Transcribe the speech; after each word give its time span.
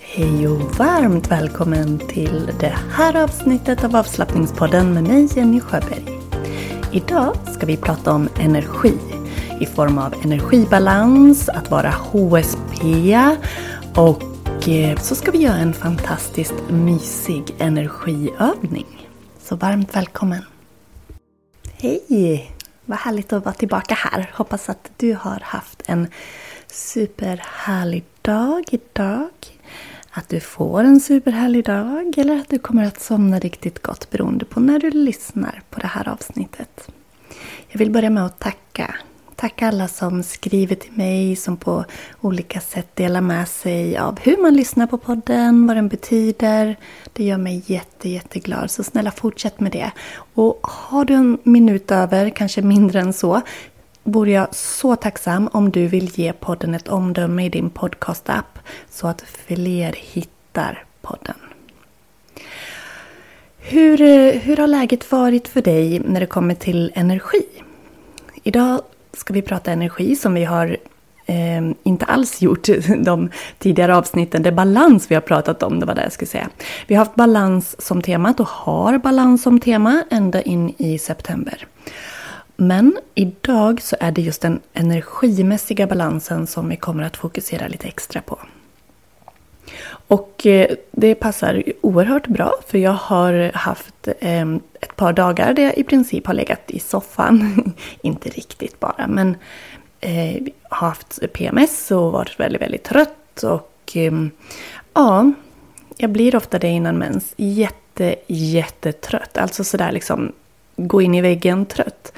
Hej 0.00 0.48
och 0.48 0.76
varmt 0.78 1.30
välkommen 1.30 1.98
till 1.98 2.50
det 2.60 2.74
här 2.90 3.22
avsnittet 3.22 3.84
av 3.84 3.96
avslappningspodden 3.96 4.94
med 4.94 5.02
mig 5.02 5.28
Jenny 5.36 5.60
Sjöberg. 5.60 6.20
Idag 6.92 7.36
ska 7.52 7.66
vi 7.66 7.76
prata 7.76 8.12
om 8.12 8.28
energi 8.38 8.98
i 9.60 9.66
form 9.66 9.98
av 9.98 10.14
energibalans, 10.24 11.48
att 11.48 11.70
vara 11.70 11.90
HSP 11.90 13.16
och 13.96 14.68
eh, 14.68 14.98
så 14.98 15.14
ska 15.14 15.30
vi 15.30 15.38
göra 15.38 15.56
en 15.56 15.72
fantastiskt 15.72 16.70
mysig 16.70 17.54
energiövning. 17.58 19.08
Så 19.38 19.56
varmt 19.56 19.96
välkommen! 19.96 20.44
Hej! 21.72 22.50
Vad 22.84 22.98
härligt 22.98 23.32
att 23.32 23.44
vara 23.44 23.54
tillbaka 23.54 23.94
här. 23.94 24.30
Hoppas 24.34 24.68
att 24.68 24.90
du 24.96 25.14
har 25.14 25.40
haft 25.42 25.82
en 25.86 26.08
superhärlig 26.66 28.04
dag 28.22 28.64
idag 28.70 29.30
att 30.16 30.28
du 30.28 30.40
får 30.40 30.84
en 30.84 31.00
superhärlig 31.00 31.64
dag 31.64 32.18
eller 32.18 32.36
att 32.40 32.48
du 32.48 32.58
kommer 32.58 32.84
att 32.84 33.00
somna 33.00 33.38
riktigt 33.38 33.82
gott 33.82 34.10
beroende 34.10 34.44
på 34.44 34.60
när 34.60 34.78
du 34.78 34.90
lyssnar 34.90 35.62
på 35.70 35.80
det 35.80 35.86
här 35.86 36.08
avsnittet. 36.08 36.88
Jag 37.68 37.78
vill 37.78 37.90
börja 37.90 38.10
med 38.10 38.26
att 38.26 38.38
tacka. 38.38 38.94
Tacka 39.36 39.68
alla 39.68 39.88
som 39.88 40.22
skriver 40.22 40.74
till 40.74 40.92
mig, 40.92 41.36
som 41.36 41.56
på 41.56 41.84
olika 42.20 42.60
sätt 42.60 42.96
delar 42.96 43.20
med 43.20 43.48
sig 43.48 43.98
av 43.98 44.20
hur 44.20 44.42
man 44.42 44.54
lyssnar 44.54 44.86
på 44.86 44.98
podden, 44.98 45.66
vad 45.66 45.76
den 45.76 45.88
betyder. 45.88 46.76
Det 47.12 47.24
gör 47.24 47.38
mig 47.38 47.62
jätte, 47.66 48.08
jätteglad, 48.08 48.70
så 48.70 48.84
snälla 48.84 49.10
fortsätt 49.10 49.60
med 49.60 49.72
det. 49.72 49.90
Och 50.34 50.58
har 50.62 51.04
du 51.04 51.14
en 51.14 51.38
minut 51.42 51.90
över, 51.90 52.30
kanske 52.30 52.62
mindre 52.62 53.00
än 53.00 53.12
så, 53.12 53.42
vore 54.04 54.30
jag 54.30 54.54
så 54.54 54.96
tacksam 54.96 55.48
om 55.52 55.70
du 55.70 55.86
vill 55.86 56.10
ge 56.18 56.32
podden 56.32 56.74
ett 56.74 56.88
omdöme 56.88 57.44
i 57.44 57.48
din 57.48 57.70
podcastapp 57.70 58.58
så 58.90 59.06
att 59.06 59.20
fler 59.20 59.94
hittar 59.98 60.84
podden. 61.02 61.34
Hur, 63.58 63.98
hur 64.32 64.56
har 64.56 64.66
läget 64.66 65.12
varit 65.12 65.48
för 65.48 65.62
dig 65.62 66.00
när 66.04 66.20
det 66.20 66.26
kommer 66.26 66.54
till 66.54 66.92
energi? 66.94 67.46
Idag 68.42 68.80
ska 69.12 69.34
vi 69.34 69.42
prata 69.42 69.72
energi 69.72 70.16
som 70.16 70.34
vi 70.34 70.44
har 70.44 70.76
eh, 71.26 71.62
inte 71.82 72.04
alls 72.04 72.42
gjort 72.42 72.68
de 72.98 73.30
tidigare 73.58 73.96
avsnitten. 73.96 74.42
Det 74.42 74.48
är 74.48 74.52
balans 74.52 75.10
vi 75.10 75.14
har 75.14 75.22
pratat 75.22 75.62
om, 75.62 75.80
det 75.80 75.86
var 75.86 75.94
det 75.94 76.02
jag 76.02 76.12
skulle 76.12 76.28
säga. 76.28 76.48
Vi 76.86 76.94
har 76.94 77.04
haft 77.04 77.14
balans 77.14 77.86
som 77.86 78.02
temat 78.02 78.40
och 78.40 78.48
har 78.48 78.98
balans 78.98 79.42
som 79.42 79.60
tema 79.60 80.04
ända 80.10 80.42
in 80.42 80.74
i 80.78 80.98
september. 80.98 81.66
Men 82.56 82.98
idag 83.14 83.82
så 83.82 83.96
är 84.00 84.12
det 84.12 84.22
just 84.22 84.42
den 84.42 84.60
energimässiga 84.72 85.86
balansen 85.86 86.46
som 86.46 86.68
vi 86.68 86.76
kommer 86.76 87.02
att 87.02 87.16
fokusera 87.16 87.68
lite 87.68 87.88
extra 87.88 88.20
på. 88.20 88.38
Och 90.06 90.46
eh, 90.46 90.76
det 90.90 91.14
passar 91.14 91.62
oerhört 91.80 92.26
bra 92.26 92.54
för 92.66 92.78
jag 92.78 92.92
har 92.92 93.52
haft 93.54 94.08
ehm, 94.20 94.60
ett 94.80 94.96
par 94.96 95.12
dagar 95.12 95.54
där 95.54 95.62
jag 95.62 95.78
i 95.78 95.84
princip 95.84 96.26
har 96.26 96.34
legat 96.34 96.70
i 96.70 96.80
soffan. 96.80 97.64
Inte 98.02 98.28
riktigt 98.28 98.80
bara 98.80 99.06
men 99.06 99.36
eh, 100.00 100.42
har 100.70 100.88
haft 100.88 101.32
PMS 101.32 101.90
och 101.90 102.12
varit 102.12 102.40
väldigt, 102.40 102.62
väldigt 102.62 102.84
trött. 102.84 103.42
Och 103.42 103.92
ehm, 103.94 104.30
ja, 104.94 105.32
jag 105.96 106.10
blir 106.10 106.36
ofta 106.36 106.58
det 106.58 106.68
innan 106.68 106.98
mens. 106.98 107.34
Jätte, 107.36 108.16
jättetrött. 108.26 109.38
Alltså 109.38 109.64
sådär 109.64 109.92
liksom 109.92 110.32
gå 110.76 111.02
in 111.02 111.14
i 111.14 111.20
väggen 111.20 111.66
trött. 111.66 112.12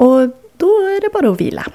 Och 0.00 0.28
då 0.56 0.66
är 0.66 1.00
det 1.00 1.08
bara 1.12 1.30
att 1.30 1.40
vila. 1.40 1.66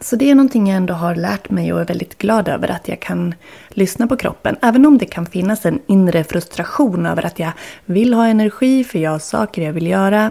Så 0.00 0.16
det 0.16 0.30
är 0.30 0.34
någonting 0.34 0.66
jag 0.66 0.76
ändå 0.76 0.94
har 0.94 1.14
lärt 1.14 1.50
mig 1.50 1.72
och 1.72 1.80
är 1.80 1.84
väldigt 1.84 2.18
glad 2.18 2.48
över 2.48 2.70
att 2.70 2.88
jag 2.88 3.00
kan 3.00 3.34
lyssna 3.68 4.06
på 4.06 4.16
kroppen. 4.16 4.56
Även 4.62 4.86
om 4.86 4.98
det 4.98 5.06
kan 5.06 5.26
finnas 5.26 5.66
en 5.66 5.80
inre 5.86 6.24
frustration 6.24 7.06
över 7.06 7.26
att 7.26 7.38
jag 7.38 7.52
vill 7.84 8.14
ha 8.14 8.26
energi 8.26 8.84
för 8.84 8.98
jag 8.98 9.10
har 9.10 9.18
saker 9.18 9.62
jag 9.62 9.72
vill 9.72 9.86
göra. 9.86 10.30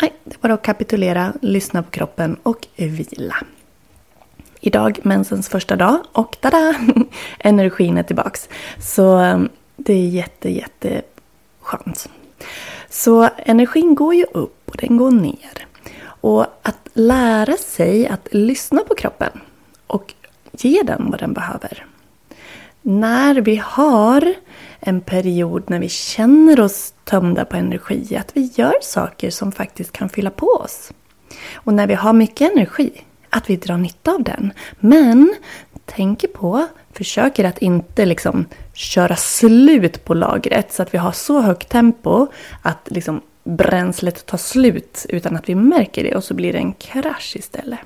Nej, 0.00 0.12
det 0.24 0.34
är 0.34 0.38
bara 0.40 0.54
att 0.54 0.62
kapitulera, 0.62 1.32
lyssna 1.42 1.82
på 1.82 1.90
kroppen 1.90 2.36
och 2.42 2.66
vila. 2.76 3.36
Idag 4.60 4.98
mensens 5.02 5.48
första 5.48 5.76
dag 5.76 5.98
och 6.12 6.36
tada! 6.40 6.74
Energin 7.38 7.98
är 7.98 8.02
tillbaks. 8.02 8.48
Så 8.80 9.16
ehm, 9.16 9.48
det 9.76 9.92
är 9.92 10.08
jätte, 10.08 10.50
jätte 10.50 11.02
skönt. 11.60 12.08
Så 12.90 13.28
energin 13.36 13.94
går 13.94 14.14
ju 14.14 14.24
upp 14.24 14.68
och 14.68 14.76
den 14.76 14.96
går 14.96 15.10
ner. 15.10 15.66
Och 16.22 16.46
att 16.62 16.88
lära 16.92 17.56
sig 17.56 18.06
att 18.06 18.28
lyssna 18.30 18.82
på 18.88 18.94
kroppen 18.94 19.40
och 19.86 20.14
ge 20.52 20.82
den 20.82 21.10
vad 21.10 21.20
den 21.20 21.32
behöver. 21.32 21.86
När 22.82 23.34
vi 23.34 23.56
har 23.56 24.34
en 24.80 25.00
period 25.00 25.70
när 25.70 25.78
vi 25.78 25.88
känner 25.88 26.60
oss 26.60 26.94
tömda 27.04 27.44
på 27.44 27.56
energi, 27.56 28.16
att 28.16 28.36
vi 28.36 28.52
gör 28.54 28.74
saker 28.82 29.30
som 29.30 29.52
faktiskt 29.52 29.92
kan 29.92 30.08
fylla 30.08 30.30
på 30.30 30.46
oss. 30.46 30.92
Och 31.54 31.74
när 31.74 31.86
vi 31.86 31.94
har 31.94 32.12
mycket 32.12 32.52
energi, 32.52 33.04
att 33.30 33.50
vi 33.50 33.56
drar 33.56 33.76
nytta 33.76 34.10
av 34.12 34.22
den. 34.22 34.52
Men 34.80 35.34
tänker 35.84 36.28
på, 36.28 36.66
försöker 36.92 37.44
att 37.44 37.58
inte 37.58 38.06
liksom 38.06 38.46
köra 38.72 39.16
slut 39.16 40.04
på 40.04 40.14
lagret 40.14 40.72
så 40.72 40.82
att 40.82 40.94
vi 40.94 40.98
har 40.98 41.12
så 41.12 41.40
högt 41.40 41.68
tempo 41.68 42.26
att 42.62 42.88
liksom 42.90 43.20
bränslet 43.44 44.26
tar 44.26 44.38
slut 44.38 45.06
utan 45.08 45.36
att 45.36 45.48
vi 45.48 45.54
märker 45.54 46.04
det 46.04 46.16
och 46.16 46.24
så 46.24 46.34
blir 46.34 46.52
det 46.52 46.58
en 46.58 46.72
krasch 46.72 47.36
istället. 47.36 47.78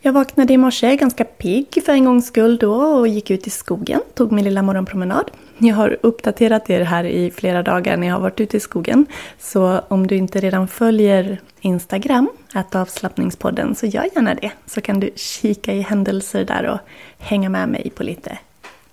Jag 0.00 0.12
vaknade 0.12 0.52
i 0.52 0.56
morse 0.56 0.96
ganska 0.96 1.24
pigg 1.24 1.82
för 1.86 1.92
en 1.92 2.04
gångs 2.04 2.26
skull 2.26 2.58
då 2.58 2.74
och 2.74 3.08
gick 3.08 3.30
ut 3.30 3.46
i 3.46 3.50
skogen, 3.50 4.00
tog 4.14 4.32
min 4.32 4.44
lilla 4.44 4.62
morgonpromenad. 4.62 5.30
Jag 5.58 5.74
har 5.74 5.98
uppdaterat 6.02 6.70
er 6.70 6.80
här 6.80 7.04
i 7.04 7.30
flera 7.30 7.62
dagar 7.62 7.96
när 7.96 8.06
jag 8.06 8.14
har 8.14 8.20
varit 8.20 8.40
ute 8.40 8.56
i 8.56 8.60
skogen. 8.60 9.06
Så 9.38 9.80
om 9.88 10.06
du 10.06 10.16
inte 10.16 10.40
redan 10.40 10.68
följer 10.68 11.40
Instagram, 11.60 12.30
att 12.52 12.74
avslappningspodden, 12.74 13.74
så 13.74 13.86
gör 13.86 14.08
gärna 14.14 14.34
det. 14.34 14.50
Så 14.66 14.80
kan 14.80 15.00
du 15.00 15.10
kika 15.16 15.72
i 15.72 15.80
händelser 15.80 16.44
där 16.44 16.66
och 16.66 16.78
hänga 17.18 17.48
med 17.48 17.68
mig 17.68 17.90
på 17.90 18.02
lite 18.02 18.38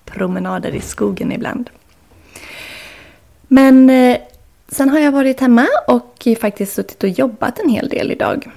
promenader 0.06 0.76
i 0.76 0.82
skogen 0.82 1.32
ibland. 1.32 1.70
Men 3.48 3.90
eh, 3.90 4.18
Sen 4.68 4.90
har 4.90 5.00
jag 5.00 5.12
varit 5.12 5.40
hemma 5.40 5.68
och 5.88 6.28
faktiskt 6.42 6.74
suttit 6.74 7.04
och 7.04 7.10
jobbat 7.10 7.60
en 7.60 7.70
hel 7.70 7.90
del 7.90 8.12
idag. 8.12 8.52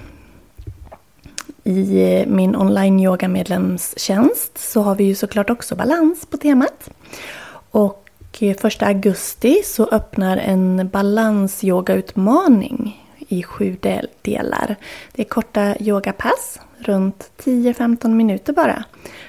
I 1.63 2.23
min 2.27 2.55
online 2.55 2.99
yoga 2.99 3.27
medlemstjänst 3.27 4.57
så 4.57 4.81
har 4.81 4.95
vi 4.95 5.03
ju 5.03 5.15
såklart 5.15 5.49
också 5.49 5.75
balans 5.75 6.25
på 6.25 6.37
temat. 6.37 6.89
Och 7.71 8.05
1 8.39 8.83
augusti 8.83 9.61
så 9.65 9.85
öppnar 9.85 10.37
en 10.37 10.89
balansyogautmaning 10.89 13.05
i 13.27 13.43
sju 13.43 13.77
delar. 14.21 14.75
Det 15.11 15.21
är 15.21 15.25
korta 15.25 15.75
yogapass, 15.79 16.59
runt 16.77 17.31
10-15 17.43 18.07
minuter 18.07 18.53
bara. 18.53 18.83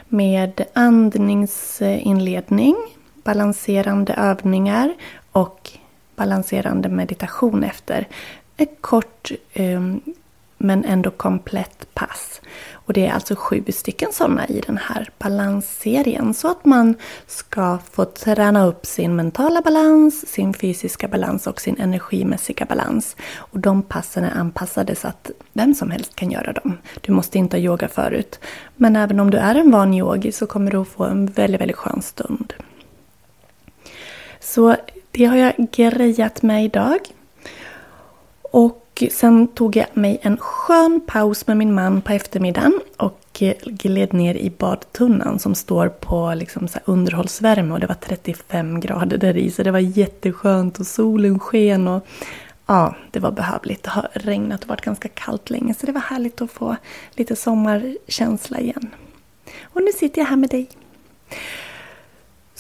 Med 0.09 0.65
andningsinledning, 0.73 2.77
balanserande 3.23 4.13
övningar 4.13 4.95
och 5.33 5.71
balanserande 6.21 6.89
meditation 6.89 7.65
efter. 7.65 8.09
Ett 8.57 8.77
kort 8.81 9.33
ehm, 9.53 10.01
men 10.59 10.85
ändå 10.85 11.11
komplett 11.11 11.95
pass. 11.95 12.41
Och 12.73 12.93
det 12.93 13.07
är 13.07 13.13
alltså 13.13 13.35
sju 13.37 13.65
stycken 13.69 14.13
sådana 14.13 14.47
i 14.47 14.61
den 14.67 14.77
här 14.77 15.11
balansserien. 15.19 16.35
Så 16.35 16.51
att 16.51 16.65
man 16.65 16.95
ska 17.27 17.79
få 17.91 18.05
träna 18.05 18.67
upp 18.67 18.87
sin 18.87 19.17
mentala 19.17 19.63
balans, 19.63 20.27
sin 20.29 20.55
fysiska 20.55 21.09
balans 21.09 21.47
och 21.47 21.61
sin 21.61 21.77
energimässiga 21.79 22.67
balans. 22.67 23.17
Och 23.37 23.61
de 23.61 23.83
passen 23.83 24.25
är 24.25 24.39
anpassade 24.39 24.95
så 24.95 25.09
att 25.09 25.31
vem 25.53 25.75
som 25.75 25.91
helst 25.91 26.17
kan 26.17 26.31
göra 26.31 26.53
dem. 26.53 26.79
Du 27.01 27.13
måste 27.13 27.39
inte 27.39 27.57
ha 27.57 27.63
yoga 27.63 27.89
förut. 27.89 28.41
Men 28.77 28.97
även 28.97 29.21
om 29.21 29.31
du 29.31 29.39
är 29.39 29.55
en 29.55 29.71
van 29.71 29.95
yogi 29.95 30.33
så 30.33 30.47
kommer 30.47 30.71
du 30.71 30.77
att 30.77 30.89
få 30.89 31.05
en 31.05 31.27
väldigt, 31.27 31.61
väldigt 31.61 31.77
skön 31.77 32.03
stund. 32.03 32.55
Så 34.41 34.77
det 35.21 35.27
har 35.27 35.37
jag 35.37 35.55
grejat 35.73 36.43
med 36.43 36.65
idag. 36.65 36.99
Och 38.43 39.03
sen 39.11 39.49
tog 39.49 39.77
jag 39.77 39.87
mig 39.95 40.19
en 40.23 40.37
skön 40.37 41.01
paus 41.07 41.47
med 41.47 41.57
min 41.57 41.75
man 41.75 42.03
på 42.03 42.13
eftermiddagen 42.13 42.81
och 42.97 43.43
eh, 43.43 43.55
gled 43.65 44.13
ner 44.13 44.35
i 44.35 44.51
badtunnan 44.51 45.39
som 45.39 45.55
står 45.55 45.89
på 45.89 46.35
liksom 46.35 46.69
så 46.69 46.79
underhållsvärme 46.85 47.75
och 47.75 47.81
det 47.81 47.87
var 47.87 47.95
35 47.95 48.81
grader 48.81 49.19
där 49.19 49.37
i 49.37 49.51
så 49.51 49.63
det 49.63 49.71
var 49.71 49.79
jätteskönt 49.79 50.81
och 50.81 50.87
solen 50.87 51.39
sken 51.39 51.89
och 51.89 52.07
ja, 52.67 52.95
det 53.11 53.21
var 53.21 53.31
behövligt. 53.31 53.83
Det 53.83 53.91
har 53.91 54.09
regnat 54.13 54.63
och 54.63 54.69
varit 54.69 54.81
ganska 54.85 55.09
kallt 55.09 55.51
länge 55.51 55.75
så 55.75 55.87
det 55.87 55.93
var 55.93 56.01
härligt 56.01 56.43
att 56.43 56.51
få 56.51 56.77
lite 57.15 57.37
sommarkänsla 57.37 58.61
igen. 58.61 58.91
Och 59.63 59.83
nu 59.83 59.93
sitter 59.93 60.21
jag 60.21 60.27
här 60.27 60.37
med 60.37 60.51
dig. 60.51 60.69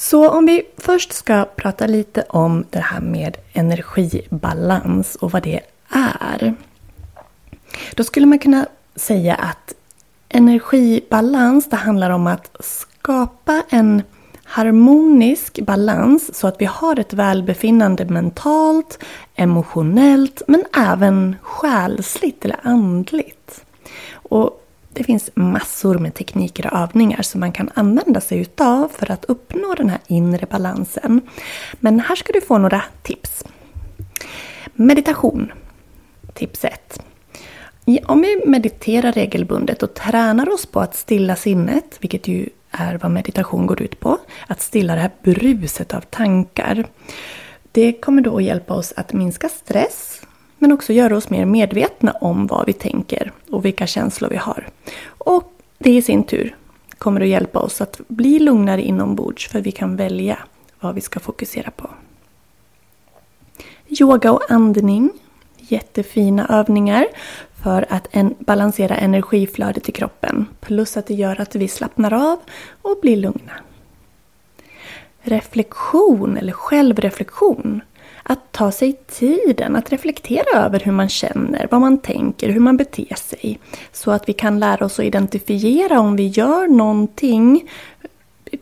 Så 0.01 0.29
om 0.29 0.47
vi 0.47 0.63
först 0.77 1.13
ska 1.13 1.45
prata 1.57 1.87
lite 1.87 2.23
om 2.29 2.65
det 2.71 2.79
här 2.79 3.01
med 3.01 3.37
energibalans 3.53 5.17
och 5.17 5.31
vad 5.31 5.43
det 5.43 5.61
är. 5.89 6.55
Då 7.95 8.05
skulle 8.05 8.27
man 8.27 8.39
kunna 8.39 8.67
säga 8.97 9.35
att 9.35 9.75
energibalans, 10.29 11.71
det 11.71 11.77
handlar 11.77 12.11
om 12.11 12.27
att 12.27 12.57
skapa 12.61 13.63
en 13.71 14.03
harmonisk 14.45 15.61
balans 15.61 16.39
så 16.39 16.47
att 16.47 16.61
vi 16.61 16.65
har 16.65 16.99
ett 16.99 17.13
välbefinnande 17.13 18.05
mentalt, 18.05 19.05
emotionellt 19.35 20.43
men 20.47 20.65
även 20.77 21.37
själsligt 21.43 22.45
eller 22.45 22.61
andligt. 22.63 23.65
Och 24.13 24.60
det 24.93 25.05
finns 25.05 25.31
massor 25.35 25.99
med 25.99 26.15
tekniker 26.15 26.67
och 26.67 26.79
övningar 26.79 27.23
som 27.23 27.41
man 27.41 27.53
kan 27.53 27.71
använda 27.75 28.21
sig 28.21 28.39
utav 28.39 28.89
för 28.89 29.11
att 29.11 29.25
uppnå 29.25 29.75
den 29.75 29.91
här 29.91 30.01
inre 30.07 30.47
balansen. 30.51 31.21
Men 31.73 32.01
här 32.01 32.17
ska 32.17 32.33
du 32.33 32.41
få 32.41 32.59
några 32.59 32.83
tips. 33.03 33.45
Meditation 34.75 35.53
Tips 36.35 36.65
1. 36.65 37.03
Om 38.07 38.21
vi 38.21 38.43
mediterar 38.47 39.13
regelbundet 39.13 39.83
och 39.83 39.95
tränar 39.95 40.53
oss 40.55 40.67
på 40.67 40.81
att 40.81 40.97
stilla 40.97 41.37
sinnet, 41.37 41.97
vilket 42.01 42.29
ju 42.29 42.49
är 42.71 42.99
vad 42.99 43.11
meditation 43.11 43.67
går 43.67 43.83
ut 43.83 44.01
på, 44.01 44.19
att 44.47 44.61
stilla 44.61 44.95
det 44.95 45.01
här 45.01 45.11
bruset 45.23 45.95
av 45.95 46.01
tankar. 46.01 46.85
Det 47.73 47.93
kommer 47.93 48.23
då 48.23 48.37
att 48.37 48.43
hjälpa 48.43 48.75
oss 48.75 48.93
att 48.97 49.13
minska 49.13 49.49
stress, 49.49 50.23
men 50.61 50.73
också 50.73 50.93
göra 50.93 51.17
oss 51.17 51.31
mer 51.31 51.45
medvetna 51.45 52.13
om 52.13 52.47
vad 52.47 52.67
vi 52.67 52.73
tänker 52.73 53.33
och 53.51 53.65
vilka 53.65 53.87
känslor 53.87 54.29
vi 54.29 54.37
har. 54.37 54.69
Och 55.07 55.53
det 55.79 55.91
i 55.91 56.03
sin 56.03 56.25
tur 56.25 56.57
kommer 56.99 57.21
att 57.21 57.29
hjälpa 57.29 57.59
oss 57.59 57.81
att 57.81 58.01
bli 58.09 58.39
lugnare 58.39 58.83
inombords, 58.83 59.49
för 59.49 59.61
vi 59.61 59.73
kan 59.73 59.97
välja 59.97 60.39
vad 60.81 60.95
vi 60.95 61.01
ska 61.01 61.21
fokusera 61.21 61.71
på. 61.71 61.91
Yoga 63.89 64.33
och 64.33 64.51
andning 64.51 65.11
jättefina 65.57 66.47
övningar 66.49 67.07
för 67.63 67.87
att 67.89 68.09
en, 68.11 68.35
balansera 68.39 68.97
energiflödet 68.97 69.89
i 69.89 69.93
kroppen. 69.93 70.47
Plus 70.61 70.97
att 70.97 71.07
det 71.07 71.15
gör 71.15 71.41
att 71.41 71.55
vi 71.55 71.69
slappnar 71.69 72.13
av 72.13 72.39
och 72.83 72.99
blir 73.03 73.17
lugna. 73.17 73.53
Reflektion 75.23 76.37
eller 76.37 76.53
självreflektion. 76.53 77.81
Att 78.23 78.53
ta 78.53 78.73
sig 78.73 78.93
tiden 79.07 79.77
att 79.77 79.93
reflektera 79.93 80.59
över 80.65 80.81
hur 80.81 80.93
man 80.93 81.09
känner, 81.09 81.69
vad 81.71 81.81
man 81.81 81.99
tänker, 81.99 82.49
hur 82.49 82.61
man 82.61 82.77
beter 82.77 83.15
sig. 83.15 83.59
Så 83.93 84.11
att 84.11 84.29
vi 84.29 84.33
kan 84.33 84.61
lära 84.61 84.85
oss 84.85 84.99
att 84.99 85.05
identifiera 85.05 86.01
om 86.01 86.17
vi 86.17 86.27
gör 86.27 86.67
någonting 86.67 87.71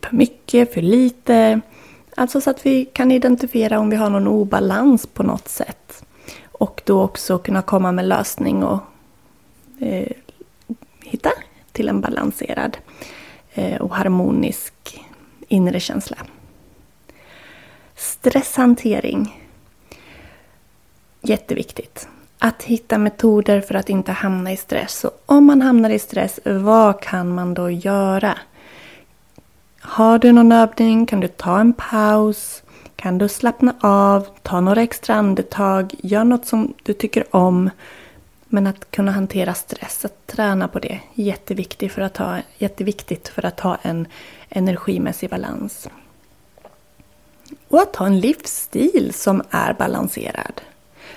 för 0.01 0.15
mycket, 0.15 0.73
för 0.73 0.81
lite. 0.81 1.61
Alltså 2.15 2.41
så 2.41 2.49
att 2.49 2.65
vi 2.65 2.85
kan 2.85 3.11
identifiera 3.11 3.79
om 3.79 3.89
vi 3.89 3.95
har 3.95 4.09
någon 4.09 4.27
obalans 4.27 5.07
på 5.07 5.23
något 5.23 5.47
sätt. 5.47 6.03
Och 6.51 6.81
då 6.85 7.01
också 7.01 7.37
kunna 7.37 7.61
komma 7.61 7.91
med 7.91 8.07
lösning 8.07 8.63
och 8.63 8.79
eh, 9.79 10.11
hitta 11.03 11.31
till 11.71 11.89
en 11.89 12.01
balanserad 12.01 12.77
eh, 13.53 13.81
och 13.81 13.95
harmonisk 13.95 15.05
inre 15.47 15.79
känsla. 15.79 16.17
Stresshantering. 17.95 19.48
Jätteviktigt. 21.21 22.07
Att 22.39 22.63
hitta 22.63 22.97
metoder 22.97 23.61
för 23.61 23.75
att 23.75 23.89
inte 23.89 24.11
hamna 24.11 24.51
i 24.51 24.57
stress. 24.57 25.03
Och 25.03 25.21
om 25.25 25.45
man 25.45 25.61
hamnar 25.61 25.89
i 25.89 25.99
stress, 25.99 26.39
vad 26.45 27.01
kan 27.01 27.35
man 27.35 27.53
då 27.53 27.69
göra? 27.69 28.37
Har 29.79 30.19
du 30.19 30.31
någon 30.31 30.51
övning 30.51 31.05
kan 31.05 31.19
du 31.19 31.27
ta 31.27 31.59
en 31.59 31.73
paus 31.73 32.63
kan 32.99 33.17
du 33.17 33.29
slappna 33.29 33.75
av, 33.79 34.27
ta 34.43 34.61
några 34.61 34.81
extra 34.81 35.15
andetag, 35.15 35.95
gör 36.03 36.23
något 36.23 36.45
som 36.45 36.73
du 36.83 36.93
tycker 36.93 37.35
om. 37.35 37.69
Men 38.45 38.67
att 38.67 38.91
kunna 38.91 39.11
hantera 39.11 39.53
stress, 39.53 40.05
att 40.05 40.27
träna 40.27 40.67
på 40.67 40.79
det, 40.79 40.99
jätteviktigt 41.13 41.91
för 41.91 42.01
att 42.01 42.17
ha, 42.17 42.37
jätteviktigt 42.57 43.27
för 43.27 43.45
att 43.45 43.59
ha 43.59 43.77
en 43.81 44.07
energimässig 44.49 45.29
balans. 45.29 45.87
Och 47.67 47.81
att 47.81 47.95
ha 47.95 48.05
en 48.05 48.19
livsstil 48.19 49.13
som 49.13 49.41
är 49.49 49.73
balanserad. 49.73 50.61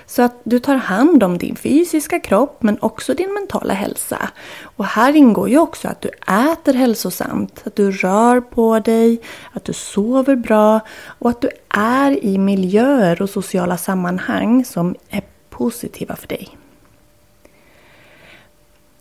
Så 0.07 0.23
att 0.23 0.41
du 0.45 0.59
tar 0.59 0.77
hand 0.77 1.23
om 1.23 1.39
din 1.39 1.57
fysiska 1.57 2.21
kropp 2.21 2.63
men 2.63 2.79
också 2.81 3.15
din 3.15 3.35
mentala 3.35 3.75
hälsa. 3.75 4.31
Och 4.63 4.85
här 4.85 5.17
ingår 5.17 5.49
ju 5.49 5.59
också 5.59 5.89
att 5.89 6.01
du 6.01 6.09
äter 6.53 6.75
hälsosamt, 6.75 7.63
att 7.65 7.77
du 7.77 7.91
rör 7.91 8.41
på 8.41 8.79
dig, 8.79 9.21
att 9.53 9.65
du 9.65 9.73
sover 9.73 10.37
bra 10.37 10.81
och 11.05 11.31
att 11.31 11.41
du 11.41 11.51
är 11.69 12.25
i 12.25 12.39
miljöer 12.39 13.23
och 13.23 13.31
sociala 13.31 13.77
sammanhang 13.77 14.65
som 14.65 14.95
är 15.09 15.23
positiva 15.51 16.17
för 16.17 16.29
dig. 16.29 16.59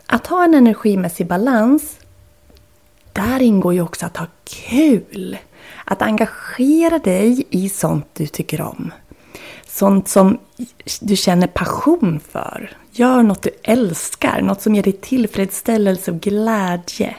Att 0.06 0.28
ha 0.28 0.44
en 0.44 0.54
energimässig 0.54 1.28
balans, 1.28 2.00
där 3.14 3.42
ingår 3.42 3.74
ju 3.74 3.82
också 3.82 4.06
att 4.06 4.18
ha 4.18 4.28
kul. 4.44 5.38
Att 5.86 6.02
engagera 6.02 7.00
dig 7.00 7.46
i 7.50 7.70
sånt 7.70 8.06
du 8.14 8.28
tycker 8.28 8.62
om. 8.62 8.92
Sånt 9.74 10.08
som 10.08 10.38
du 11.02 11.16
känner 11.16 11.48
passion 11.48 12.20
för. 12.32 12.78
Gör 12.92 13.24
något 13.24 13.42
du 13.42 13.50
älskar, 13.64 14.42
något 14.42 14.62
som 14.62 14.76
ger 14.76 14.84
dig 14.84 14.94
tillfredsställelse 14.94 16.12
och 16.12 16.20
glädje. 16.20 17.16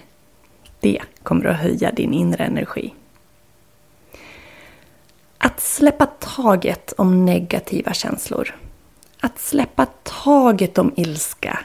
Det 0.80 1.00
kommer 1.22 1.44
att 1.44 1.56
höja 1.56 1.92
din 1.92 2.12
inre 2.12 2.44
energi. 2.44 2.94
Att 5.38 5.60
släppa 5.60 6.06
taget 6.06 6.92
om 6.92 7.24
negativa 7.24 7.92
känslor. 7.92 8.56
Att 9.20 9.38
släppa 9.38 9.86
taget 10.02 10.78
om 10.78 10.92
ilska, 10.96 11.58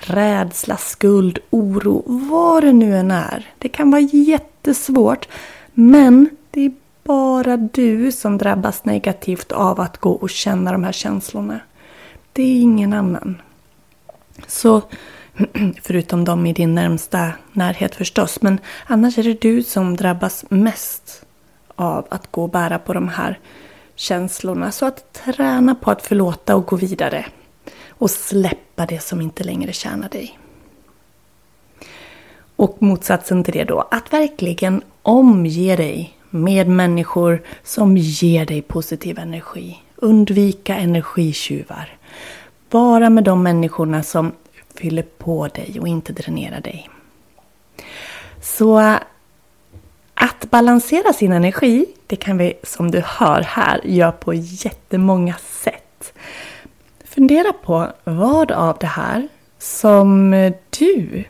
rädsla, 0.00 0.76
skuld, 0.76 1.38
oro, 1.50 2.02
vad 2.06 2.64
det 2.64 2.72
nu 2.72 2.96
än 2.96 3.10
är. 3.10 3.50
Det 3.58 3.68
kan 3.68 3.90
vara 3.90 4.00
jättesvårt, 4.00 5.28
men 5.72 6.30
det 6.50 6.60
är 6.60 6.72
bara 7.02 7.56
du 7.56 8.12
som 8.12 8.38
drabbas 8.38 8.84
negativt 8.84 9.52
av 9.52 9.80
att 9.80 9.98
gå 9.98 10.12
och 10.12 10.30
känna 10.30 10.72
de 10.72 10.84
här 10.84 10.92
känslorna. 10.92 11.60
Det 12.32 12.42
är 12.42 12.60
ingen 12.60 12.92
annan. 12.92 13.42
Så, 14.46 14.82
förutom 15.82 16.24
de 16.24 16.46
i 16.46 16.52
din 16.52 16.74
närmsta 16.74 17.32
närhet 17.52 17.94
förstås, 17.94 18.42
men 18.42 18.58
annars 18.86 19.18
är 19.18 19.22
det 19.22 19.40
du 19.40 19.62
som 19.62 19.96
drabbas 19.96 20.44
mest 20.48 21.24
av 21.76 22.06
att 22.10 22.30
gå 22.30 22.42
och 22.42 22.50
bära 22.50 22.78
på 22.78 22.92
de 22.92 23.08
här 23.08 23.38
känslorna. 23.94 24.72
Så 24.72 24.86
att 24.86 25.12
träna 25.12 25.74
på 25.74 25.90
att 25.90 26.02
förlåta 26.02 26.56
och 26.56 26.66
gå 26.66 26.76
vidare. 26.76 27.26
Och 27.88 28.10
släppa 28.10 28.86
det 28.86 29.02
som 29.02 29.20
inte 29.20 29.44
längre 29.44 29.72
tjänar 29.72 30.08
dig. 30.08 30.38
Och 32.56 32.76
motsatsen 32.78 33.44
till 33.44 33.54
det 33.54 33.64
då, 33.64 33.88
att 33.90 34.12
verkligen 34.12 34.82
omge 35.02 35.76
dig 35.76 36.19
med 36.30 36.68
människor 36.68 37.42
som 37.62 37.96
ger 37.96 38.46
dig 38.46 38.62
positiv 38.62 39.18
energi. 39.18 39.78
Undvika 39.96 40.76
energitjuvar. 40.76 41.96
Vara 42.70 43.10
med 43.10 43.24
de 43.24 43.42
människorna 43.42 44.02
som 44.02 44.32
fyller 44.74 45.02
på 45.02 45.48
dig 45.48 45.80
och 45.80 45.88
inte 45.88 46.12
dränerar 46.12 46.60
dig. 46.60 46.88
Så 48.42 48.78
att 50.14 50.50
balansera 50.50 51.12
sin 51.12 51.32
energi, 51.32 51.86
det 52.06 52.16
kan 52.16 52.38
vi 52.38 52.52
som 52.62 52.90
du 52.90 53.02
hör 53.06 53.40
här 53.40 53.80
göra 53.84 54.12
på 54.12 54.34
jättemånga 54.34 55.34
sätt. 55.34 56.12
Fundera 57.04 57.52
på 57.52 57.88
vad 58.04 58.52
av 58.52 58.76
det 58.80 58.86
här 58.86 59.28
som 59.58 60.30
du 60.70 61.24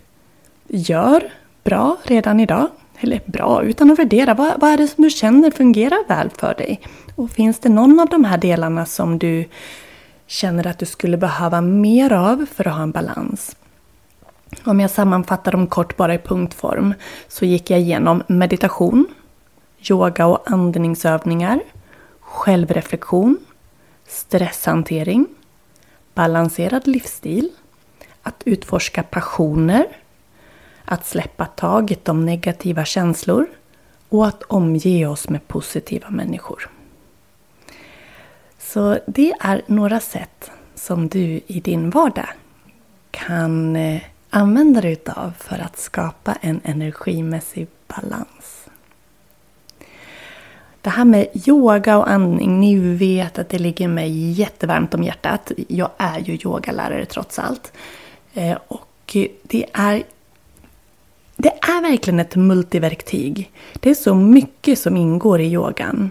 gör 0.68 1.32
bra 1.64 1.96
redan 2.04 2.40
idag. 2.40 2.68
Eller 3.00 3.20
bra, 3.26 3.62
utan 3.62 3.90
att 3.90 3.98
värdera. 3.98 4.34
Vad, 4.34 4.60
vad 4.60 4.70
är 4.70 4.76
det 4.76 4.88
som 4.88 5.04
du 5.04 5.10
känner 5.10 5.50
fungerar 5.50 6.08
väl 6.08 6.30
för 6.30 6.54
dig? 6.54 6.80
Och 7.14 7.30
finns 7.30 7.58
det 7.58 7.68
någon 7.68 8.00
av 8.00 8.08
de 8.08 8.24
här 8.24 8.38
delarna 8.38 8.86
som 8.86 9.18
du 9.18 9.44
känner 10.26 10.66
att 10.66 10.78
du 10.78 10.86
skulle 10.86 11.16
behöva 11.16 11.60
mer 11.60 12.12
av 12.12 12.46
för 12.54 12.68
att 12.68 12.74
ha 12.74 12.82
en 12.82 12.90
balans? 12.90 13.56
Om 14.64 14.80
jag 14.80 14.90
sammanfattar 14.90 15.52
dem 15.52 15.66
kort 15.66 15.96
bara 15.96 16.14
i 16.14 16.18
punktform 16.18 16.94
så 17.28 17.44
gick 17.44 17.70
jag 17.70 17.80
igenom 17.80 18.22
meditation, 18.26 19.06
yoga 19.90 20.26
och 20.26 20.50
andningsövningar, 20.50 21.60
självreflektion, 22.20 23.38
stresshantering, 24.06 25.26
balanserad 26.14 26.86
livsstil, 26.86 27.50
att 28.22 28.42
utforska 28.44 29.02
passioner, 29.02 29.86
att 30.90 31.06
släppa 31.06 31.46
taget 31.46 32.08
om 32.08 32.26
negativa 32.26 32.84
känslor 32.84 33.46
och 34.08 34.26
att 34.26 34.42
omge 34.42 35.06
oss 35.06 35.28
med 35.28 35.48
positiva 35.48 36.10
människor. 36.10 36.70
Så 38.58 38.98
det 39.06 39.32
är 39.40 39.62
några 39.66 40.00
sätt 40.00 40.50
som 40.74 41.08
du 41.08 41.40
i 41.46 41.60
din 41.60 41.90
vardag 41.90 42.28
kan 43.10 43.76
eh, 43.76 44.02
använda 44.30 44.80
dig 44.80 44.92
utav 44.92 45.32
för 45.38 45.58
att 45.58 45.78
skapa 45.78 46.34
en 46.40 46.60
energimässig 46.64 47.68
balans. 47.86 48.66
Det 50.80 50.90
här 50.90 51.04
med 51.04 51.28
yoga 51.48 51.98
och 51.98 52.10
andning, 52.10 52.60
ni 52.60 52.76
vet 52.96 53.38
att 53.38 53.48
det 53.48 53.58
ligger 53.58 53.88
mig 53.88 54.30
jättevarmt 54.30 54.94
om 54.94 55.02
hjärtat. 55.02 55.52
Jag 55.68 55.90
är 55.98 56.18
ju 56.18 56.38
yogalärare 56.44 57.04
trots 57.04 57.38
allt. 57.38 57.72
Eh, 58.34 58.58
och 58.68 59.16
det 59.42 59.66
är, 59.72 60.02
det 61.42 61.52
är 61.60 61.82
verkligen 61.82 62.20
ett 62.20 62.36
multiverktyg. 62.36 63.50
Det 63.74 63.90
är 63.90 63.94
så 63.94 64.14
mycket 64.14 64.78
som 64.78 64.96
ingår 64.96 65.40
i 65.40 65.52
yogan. 65.52 66.10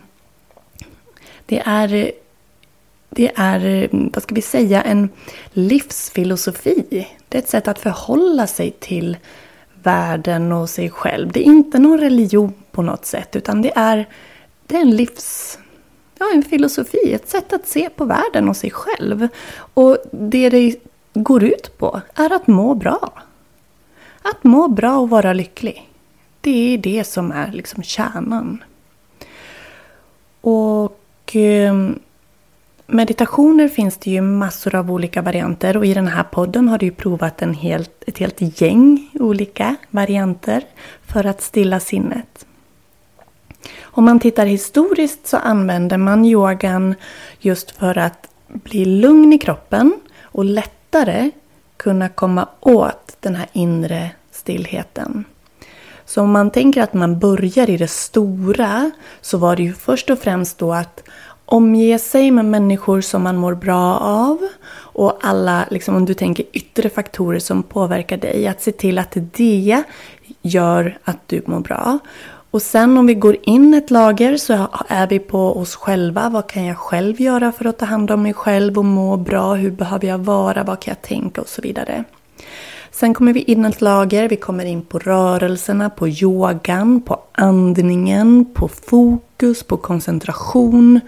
Det 1.46 1.62
är 1.66 2.12
det 3.10 3.32
är, 3.36 3.90
vad 4.14 4.24
ska 4.24 4.36
vi 4.36 4.42
säga, 4.42 4.82
en 4.82 5.10
livsfilosofi. 5.52 7.08
Det 7.30 7.38
är 7.38 7.42
ett 7.42 7.50
sätt 7.50 7.68
att 7.68 7.80
förhålla 7.80 8.48
sig 8.48 8.72
till 8.80 9.18
världen 9.84 10.52
och 10.52 10.70
sig 10.70 10.90
själv. 10.90 11.32
Det 11.32 11.40
är 11.40 11.44
inte 11.44 11.80
någon 11.80 12.00
religion 12.00 12.54
på 12.72 12.82
något 12.82 13.06
sätt, 13.06 13.36
utan 13.36 13.62
det 13.62 13.72
är, 13.76 14.06
det 14.66 14.76
är 14.76 14.82
en 14.82 14.96
livs... 14.96 15.60
Ja, 16.20 16.32
en 16.34 16.44
filosofi, 16.44 17.14
ett 17.14 17.30
sätt 17.30 17.54
att 17.54 17.68
se 17.68 17.90
på 17.90 18.06
världen 18.06 18.50
och 18.50 18.58
sig 18.58 18.72
själv. 18.72 19.28
Och 19.74 19.98
det 20.12 20.50
det 20.50 20.76
går 21.14 21.44
ut 21.44 21.78
på 21.78 22.02
är 22.16 22.34
att 22.34 22.48
må 22.48 22.76
bra. 22.76 23.14
Att 24.22 24.44
må 24.44 24.68
bra 24.68 24.98
och 24.98 25.10
vara 25.10 25.34
lycklig. 25.34 25.90
Det 26.42 26.74
är 26.74 26.78
det 26.78 27.04
som 27.04 27.32
är 27.32 27.52
liksom 27.52 27.84
kärnan. 27.84 28.64
Och 30.42 31.36
eh, 31.36 31.74
Meditationer 32.92 33.68
finns 33.68 33.98
det 33.98 34.12
ju 34.12 34.22
massor 34.22 34.76
av 34.76 34.92
olika 34.92 35.22
varianter 35.22 35.78
och 35.78 35.86
i 35.86 35.94
den 35.94 36.08
här 36.08 36.24
podden 36.24 36.68
har 36.68 36.78
du 36.78 36.86
ju 36.86 36.92
provat 36.92 37.42
en 37.42 37.54
helt, 37.54 38.04
ett 38.08 38.18
helt 38.18 38.62
gäng 38.62 39.10
olika 39.14 39.76
varianter 39.90 40.64
för 41.06 41.26
att 41.26 41.42
stilla 41.42 41.80
sinnet. 41.80 42.46
Om 43.82 44.06
man 44.06 44.20
tittar 44.20 44.46
historiskt 44.46 45.28
så 45.28 45.38
använder 45.38 45.98
man 45.98 46.26
yogan 46.26 46.96
just 47.40 47.72
för 47.72 47.98
att 47.98 48.30
bli 48.48 48.86
lugn 48.86 49.34
i 49.34 49.38
kroppen 49.38 50.00
och 50.22 50.46
lättare 50.46 51.32
kunna 51.80 52.10
komma 52.10 52.48
åt 52.60 53.18
den 53.20 53.36
här 53.36 53.48
inre 53.54 54.12
stillheten. 54.32 55.26
Så 56.06 56.22
om 56.22 56.32
man 56.32 56.52
tänker 56.52 56.82
att 56.82 56.94
man 56.94 57.20
börjar 57.20 57.70
i 57.70 57.78
det 57.78 57.88
stora 57.88 58.92
så 59.22 59.38
var 59.38 59.56
det 59.56 59.64
ju 59.64 59.74
först 59.74 60.10
och 60.10 60.20
främst 60.20 60.58
då 60.58 60.74
att 60.74 61.04
omge 61.46 62.00
sig 62.00 62.32
med 62.32 62.46
människor 62.46 63.02
som 63.02 63.24
man 63.24 63.38
mår 63.38 63.56
bra 63.56 63.98
av 63.98 64.38
och 64.76 65.18
alla, 65.22 65.66
liksom, 65.70 65.96
om 65.96 66.06
du 66.06 66.14
tänker 66.14 66.46
yttre 66.54 66.90
faktorer 66.90 67.40
som 67.40 67.64
påverkar 67.64 68.18
dig, 68.18 68.48
att 68.48 68.62
se 68.62 68.72
till 68.72 68.98
att 68.98 69.18
det 69.34 69.84
gör 70.42 70.98
att 71.04 71.28
du 71.28 71.42
mår 71.46 71.60
bra. 71.60 72.00
Och 72.52 72.62
sen 72.62 72.98
om 72.98 73.06
vi 73.06 73.14
går 73.14 73.38
in 73.42 73.74
ett 73.74 73.92
lager 73.92 74.38
så 74.38 74.68
är 74.88 75.08
vi 75.08 75.20
på 75.20 75.58
oss 75.60 75.76
själva. 75.76 76.30
Vad 76.30 76.48
kan 76.50 76.66
jag 76.66 76.78
själv 76.78 77.22
göra 77.22 77.52
för 77.52 77.66
att 77.66 77.78
ta 77.78 77.86
hand 77.86 78.12
om 78.12 78.24
mig 78.24 78.34
själv 78.34 78.78
och 78.78 78.86
må 78.86 79.18
bra? 79.18 79.54
Hur 79.54 79.72
behöver 79.72 80.08
jag 80.08 80.18
vara? 80.18 80.64
Vad 80.64 80.80
kan 80.80 80.92
jag 80.92 81.02
tänka? 81.02 81.42
Och 81.42 81.48
så 81.48 81.62
vidare. 81.62 82.04
Sen 82.92 83.14
kommer 83.14 83.34
vi 83.34 83.42
in 83.42 83.66
ett 83.66 83.82
lager, 83.82 84.30
vi 84.30 84.36
kommer 84.36 84.66
in 84.66 84.82
på 84.82 85.00
rörelserna, 85.00 85.90
på 85.90 86.08
yogan, 86.08 87.02
på 87.02 87.20
andningen, 87.32 88.46
på 88.54 88.68
fokus, 88.68 89.64
på 89.64 89.78
koncentration. 89.78 91.00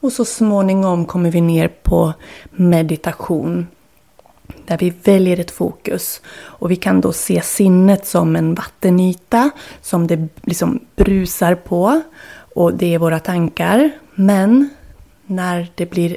Och 0.00 0.12
så 0.12 0.24
småningom 0.24 1.04
kommer 1.04 1.30
vi 1.30 1.40
ner 1.40 1.68
på 1.68 2.12
meditation. 2.50 3.66
Där 4.66 4.78
vi 4.78 4.90
väljer 4.90 5.40
ett 5.40 5.50
fokus. 5.50 6.20
Och 6.34 6.70
vi 6.70 6.76
kan 6.76 7.00
då 7.00 7.12
se 7.12 7.42
sinnet 7.42 8.06
som 8.06 8.36
en 8.36 8.54
vattenyta 8.54 9.50
som 9.80 10.06
det 10.06 10.28
liksom 10.42 10.80
brusar 10.96 11.54
på. 11.54 12.02
Och 12.54 12.74
det 12.74 12.94
är 12.94 12.98
våra 12.98 13.18
tankar. 13.18 13.90
Men 14.14 14.68
när 15.26 15.72
det 15.74 15.86
blir 15.86 16.16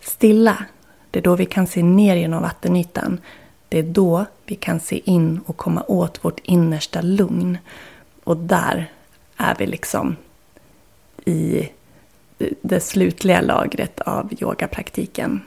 stilla, 0.00 0.64
det 1.10 1.18
är 1.18 1.22
då 1.22 1.36
vi 1.36 1.46
kan 1.46 1.66
se 1.66 1.82
ner 1.82 2.16
genom 2.16 2.42
vattenytan. 2.42 3.20
Det 3.68 3.78
är 3.78 3.82
då 3.82 4.24
vi 4.46 4.54
kan 4.54 4.80
se 4.80 5.10
in 5.10 5.40
och 5.46 5.56
komma 5.56 5.82
åt 5.88 6.24
vårt 6.24 6.40
innersta 6.42 7.00
lugn. 7.00 7.58
Och 8.24 8.36
där 8.36 8.90
är 9.36 9.54
vi 9.58 9.66
liksom 9.66 10.16
i 11.24 11.68
det 12.62 12.80
slutliga 12.80 13.40
lagret 13.40 14.00
av 14.00 14.32
yogapraktiken, 14.40 15.40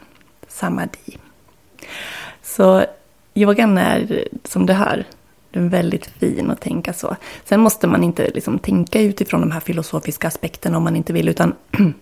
samadhi. 0.48 1.18
Så 2.60 2.86
yogan 3.34 3.78
är, 3.78 4.28
som 4.44 4.66
du 4.66 4.74
hör, 4.74 5.06
den 5.52 5.70
väldigt 5.70 6.06
fin 6.06 6.52
att 6.52 6.62
tänka 6.62 6.94
så. 6.94 7.16
Sen 7.46 7.60
måste 7.60 7.88
man 7.88 8.04
inte 8.04 8.30
liksom 8.34 8.60
tänka 8.60 9.02
utifrån 9.02 9.42
de 9.42 9.52
här 9.52 9.60
filosofiska 9.60 10.28
aspekterna 10.28 10.78
om 10.78 10.84
man 10.84 10.96
inte 10.96 11.14
vill, 11.14 11.30
utan 11.30 11.54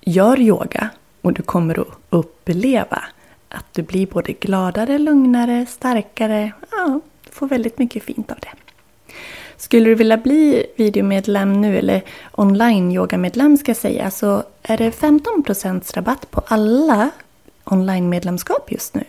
gör 0.00 0.40
yoga 0.40 0.90
och 1.20 1.32
du 1.32 1.42
kommer 1.42 1.80
att 1.80 1.86
uppleva 2.10 3.04
att 3.48 3.64
du 3.72 3.82
blir 3.82 4.06
både 4.06 4.32
gladare, 4.32 4.98
lugnare, 4.98 5.66
starkare. 5.66 6.52
Ja, 6.70 7.00
du 7.24 7.30
får 7.32 7.46
väldigt 7.46 7.78
mycket 7.78 8.02
fint 8.02 8.30
av 8.30 8.38
det. 8.40 8.52
Skulle 9.56 9.88
du 9.88 9.94
vilja 9.94 10.16
bli 10.16 10.66
videomedlem 10.76 11.60
nu 11.60 11.78
eller 11.78 12.02
online-yogamedlem 12.32 13.56
ska 13.56 13.70
jag 13.70 13.76
säga 13.76 14.10
så 14.10 14.42
är 14.62 14.76
det 14.76 14.90
15% 14.90 15.94
rabatt 15.96 16.30
på 16.30 16.42
alla 16.46 17.10
online-medlemskap 17.64 18.72
just 18.72 18.94
nu. 18.94 19.04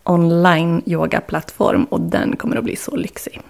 online 0.04 0.82
yogaplattform 0.86 1.84
och 1.84 2.02
den 2.02 2.36
kommer 2.36 2.56
att 2.56 2.64
bli 2.64 2.76
så 2.76 2.96
lyxig. 2.96 3.42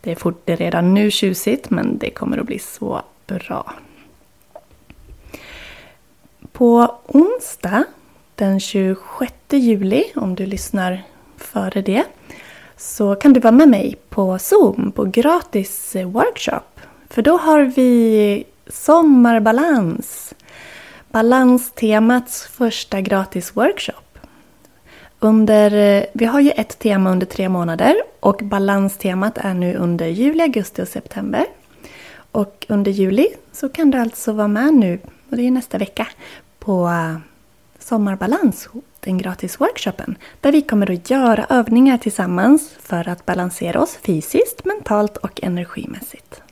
Det 0.00 0.10
är, 0.10 0.16
fort, 0.16 0.42
det 0.44 0.52
är 0.52 0.56
redan 0.56 0.94
nu 0.94 1.10
tjusigt 1.10 1.70
men 1.70 1.98
det 1.98 2.10
kommer 2.10 2.38
att 2.38 2.46
bli 2.46 2.58
så 2.58 3.02
bra. 3.26 3.72
På 6.52 6.94
onsdag 7.06 7.84
den 8.42 8.60
26 8.60 9.32
juli, 9.50 10.04
om 10.14 10.34
du 10.34 10.46
lyssnar 10.46 11.02
före 11.36 11.82
det, 11.82 12.04
så 12.76 13.14
kan 13.14 13.32
du 13.32 13.40
vara 13.40 13.52
med 13.52 13.68
mig 13.68 13.96
på 14.08 14.38
Zoom 14.38 14.92
på 14.92 15.04
gratis 15.04 15.96
eh, 15.96 16.08
workshop. 16.08 16.80
För 17.08 17.22
då 17.22 17.36
har 17.36 17.60
vi 17.62 18.44
sommarbalans. 18.66 20.34
Balanstemats 21.10 22.46
första 22.46 23.00
gratis 23.00 23.56
workshop. 23.56 24.18
under, 25.18 25.74
eh, 25.74 26.04
vi 26.12 26.24
har 26.24 26.40
ju 26.40 26.50
ett 26.50 26.78
tema 26.78 27.10
under 27.10 27.26
tre 27.26 27.48
månader 27.48 27.94
och 28.20 28.40
balanstemat 28.42 29.38
är 29.38 29.54
nu 29.54 29.74
under 29.74 30.06
juli, 30.06 30.42
augusti 30.42 30.82
och 30.82 30.88
september. 30.88 31.46
Och 32.32 32.66
under 32.68 32.92
juli 32.92 33.28
så 33.52 33.68
kan 33.68 33.90
du 33.90 33.98
alltså 33.98 34.32
vara 34.32 34.48
med 34.48 34.74
nu, 34.74 34.98
och 35.30 35.36
det 35.36 35.46
är 35.46 35.50
nästa 35.50 35.78
vecka, 35.78 36.06
på 36.58 36.86
eh, 36.86 37.31
Sommarbalans, 37.82 38.68
den 39.00 39.18
gratis 39.18 39.60
workshopen. 39.60 40.16
Där 40.40 40.52
vi 40.52 40.62
kommer 40.62 40.90
att 40.90 41.10
göra 41.10 41.46
övningar 41.48 41.98
tillsammans 41.98 42.70
för 42.80 43.08
att 43.08 43.26
balansera 43.26 43.80
oss 43.80 43.98
fysiskt, 44.02 44.64
mentalt 44.64 45.16
och 45.16 45.42
energimässigt. 45.42 46.42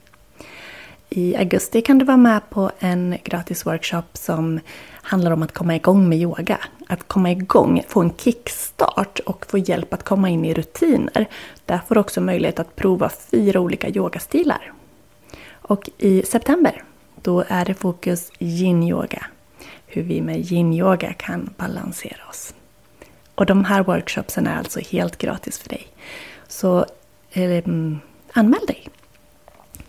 I 1.09 1.37
augusti 1.37 1.83
kan 1.83 1.99
du 1.99 2.05
vara 2.05 2.17
med 2.17 2.51
på 2.51 2.71
en 2.79 3.17
gratis 3.25 3.67
workshop 3.67 4.03
som 4.13 4.61
handlar 4.93 5.31
om 5.31 5.43
att 5.43 5.53
komma 5.53 5.77
igång 5.77 6.09
med 6.09 6.19
yoga. 6.19 6.59
Att 6.87 7.09
komma 7.09 7.31
igång, 7.31 7.83
få 7.89 8.01
en 8.01 8.15
kickstart 8.17 9.19
och 9.19 9.47
få 9.47 9.59
hjälp 9.59 9.93
att 9.95 10.05
komma 10.05 10.29
in 10.29 10.45
i 10.45 10.55
rutiner. 10.55 11.29
Där 11.67 11.81
får 11.89 11.95
du 11.95 12.01
också 12.01 12.21
möjlighet 12.21 12.59
att 12.59 12.77
prova 12.77 13.09
fyra 13.09 13.61
olika 13.61 13.89
yogastilar. 13.89 14.73
Och 15.53 15.91
i 15.99 16.23
september, 16.23 16.83
då 17.23 17.45
är 17.49 17.65
det 17.65 17.75
fokus 17.75 18.33
yin-yoga. 18.39 19.27
Hur 19.93 20.03
vi 20.03 20.21
med 20.21 20.53
yin-yoga 20.53 21.13
kan 21.13 21.51
balansera 21.57 22.29
oss. 22.29 22.55
Och 23.35 23.47
de 23.47 23.65
här 23.65 23.83
workshopsen 23.83 24.47
är 24.47 24.59
alltså 24.59 24.81
helt 24.81 25.19
gratis 25.19 25.59
för 25.59 25.69
dig. 25.69 25.87
Så 26.49 26.87
eh, 27.33 27.65
anmäl 28.33 28.67
dig! 28.67 28.89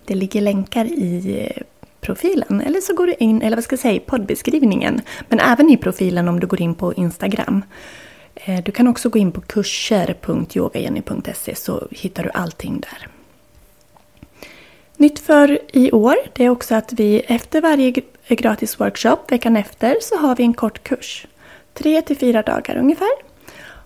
Det 0.06 0.16
ligger 0.16 0.42
länkar 0.42 0.86
i 0.86 1.40
eh, 1.40 1.62
profilen. 2.02 2.62
Eller 2.62 2.82
så 2.82 2.96
går 2.96 3.08
du 3.08 3.16
in, 3.20 3.42
eller 3.42 3.58
vad 3.58 3.64
ska 3.64 3.74
jag 3.74 3.80
säga, 3.80 4.02
poddbeskrivningen. 4.06 5.02
Men 5.30 5.40
även 5.40 5.70
i 5.70 5.78
profilen 5.78 6.28
om 6.28 6.40
du 6.40 6.48
går 6.48 6.62
in 6.62 6.76
på 6.76 6.94
Instagram. 6.94 7.64
Eh, 8.36 8.64
du 8.64 8.72
kan 8.72 8.88
också 8.88 9.10
gå 9.10 9.20
in 9.20 9.32
på 9.32 9.42
kurser.yogajenny.se 9.42 11.56
så 11.56 11.88
hittar 11.92 12.24
du 12.24 12.30
allting 12.34 12.80
där. 12.80 13.08
Nytt 14.98 15.20
för 15.20 15.60
i 15.74 15.92
år 15.92 16.16
det 16.34 16.46
är 16.46 16.50
också 16.50 16.76
att 16.76 16.94
vi 16.94 17.20
efter 17.20 17.62
varje 17.62 17.94
gratis 18.36 18.80
workshop 18.80 19.18
veckan 19.28 19.58
efter 19.58 19.98
så 20.02 20.18
har 20.18 20.36
vi 20.36 20.44
en 20.44 20.54
kort 20.54 20.84
kurs. 20.84 21.28
Tre 21.74 22.02
till 22.02 22.18
fyra 22.18 22.42
dagar 22.42 22.78
ungefär. 22.78 23.12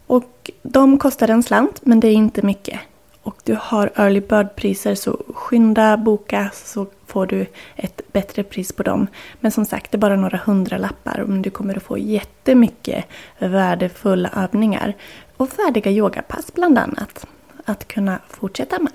Och 0.07 0.51
de 0.61 0.97
kostar 0.97 1.27
en 1.27 1.43
slant 1.43 1.85
men 1.85 1.99
det 1.99 2.07
är 2.07 2.13
inte 2.13 2.41
mycket 2.41 2.79
och 3.25 3.37
du 3.43 3.57
har 3.61 3.91
early 3.95 4.21
bird-priser 4.21 4.95
så 4.95 5.23
skynda 5.33 5.97
boka 5.97 6.51
så 6.53 6.87
får 7.05 7.25
du 7.25 7.45
ett 7.75 8.01
bättre 8.13 8.43
pris 8.43 8.73
på 8.73 8.83
dem. 8.83 9.07
Men 9.39 9.51
som 9.51 9.65
sagt, 9.65 9.91
det 9.91 9.95
är 9.95 9.99
bara 9.99 10.15
några 10.15 10.37
hundralappar 10.37 11.23
Men 11.27 11.41
du 11.41 11.49
kommer 11.49 11.77
att 11.77 11.83
få 11.83 11.97
jättemycket 11.97 13.05
värdefulla 13.39 14.29
övningar 14.35 14.93
och 15.37 15.49
färdiga 15.49 15.91
yogapass 15.91 16.53
bland 16.53 16.77
annat 16.77 17.27
att 17.65 17.87
kunna 17.87 18.19
fortsätta 18.29 18.79
med. 18.79 18.93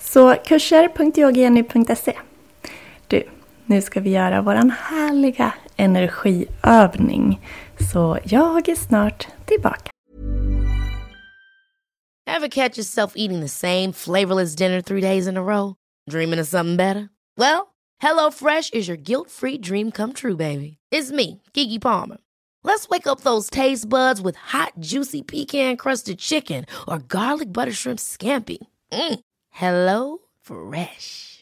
Så 0.00 0.34
kurser.yogajenny.se 0.34 2.14
nu 3.66 3.82
ska 3.82 4.00
vi 4.00 4.10
göra 4.10 4.42
våran 4.42 4.70
härliga 4.70 5.54
energiövning. 5.76 7.40
Så 7.92 8.18
jag 8.24 8.68
är 8.68 8.74
snart 8.74 9.28
tillbaka. 9.46 9.90
Have 12.26 12.48
catch 12.48 12.78
yourself 12.78 13.12
eating 13.16 13.40
the 13.40 13.48
same 13.48 13.92
flavorless 13.92 14.54
dinner 14.56 14.80
three 14.80 15.00
days 15.00 15.26
in 15.26 15.36
a 15.36 15.42
row? 15.42 15.74
Dreaming 16.10 16.40
of 16.40 16.46
something 16.46 16.76
better? 16.76 17.08
Well, 17.36 17.66
hello 17.98 18.30
fresh 18.30 18.70
is 18.72 18.88
your 18.88 18.96
guilt-free 18.96 19.58
dream 19.58 19.90
come 19.90 20.12
true, 20.12 20.36
baby. 20.36 20.78
It's 20.90 21.10
me, 21.12 21.40
Gigi 21.52 21.78
Palmer. 21.78 22.18
Let's 22.64 22.88
wake 22.88 23.06
up 23.06 23.20
those 23.20 23.50
taste 23.50 23.88
buds 23.88 24.20
with 24.20 24.36
hot, 24.36 24.72
juicy 24.80 25.22
pecan-crusted 25.22 26.18
chicken 26.18 26.64
or 26.86 26.98
garlic 26.98 27.52
butter 27.52 27.72
shrimp 27.72 27.98
scampi. 27.98 28.58
Mm. 28.92 29.20
Hello 29.50 30.18
Fresh. 30.40 31.41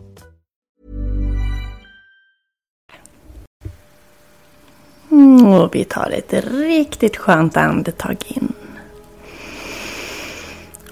Mm, 5.11 5.45
och 5.45 5.75
vi 5.75 5.83
tar 5.83 6.09
ett 6.09 6.33
riktigt 6.43 7.17
skönt 7.17 7.57
andetag 7.57 8.17
in. 8.27 8.53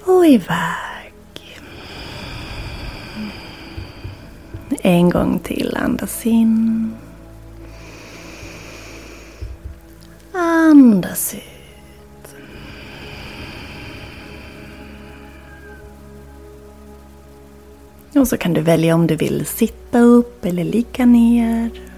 Och 0.04 0.26
iväg. 0.26 1.12
En 4.82 5.10
gång 5.10 5.38
till. 5.38 5.76
Andas 5.76 6.26
in. 6.26 6.94
Andas 10.32 11.34
ut. 11.34 11.40
Och 18.16 18.28
så 18.28 18.36
kan 18.36 18.52
du 18.52 18.60
välja 18.60 18.94
om 18.94 19.06
du 19.06 19.16
vill 19.16 19.46
sitta 19.46 19.98
upp 19.98 20.44
eller 20.44 20.64
ligga 20.64 21.06
ner. 21.06 21.89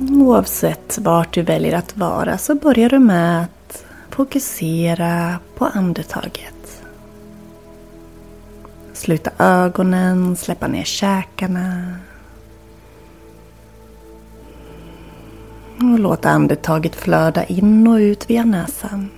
Oavsett 0.00 0.98
vart 0.98 1.34
du 1.34 1.42
väljer 1.42 1.78
att 1.78 1.96
vara 1.96 2.38
så 2.38 2.54
börjar 2.54 2.88
du 2.88 2.98
med 2.98 3.42
att 3.42 3.84
fokusera 4.10 5.38
på 5.54 5.66
andetaget. 5.66 6.82
Sluta 8.92 9.30
ögonen, 9.38 10.36
släppa 10.36 10.68
ner 10.68 10.84
käkarna. 10.84 11.96
Och 15.76 15.98
låt 15.98 16.26
andetaget 16.26 16.96
flöda 16.96 17.44
in 17.44 17.86
och 17.86 17.96
ut 17.96 18.30
via 18.30 18.44
näsan. 18.44 19.08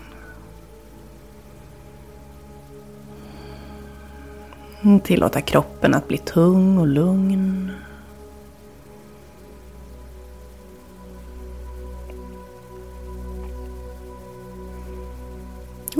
Tillåta 5.04 5.40
kroppen 5.40 5.94
att 5.94 6.08
bli 6.08 6.18
tung 6.18 6.78
och 6.78 6.86
lugn. 6.86 7.72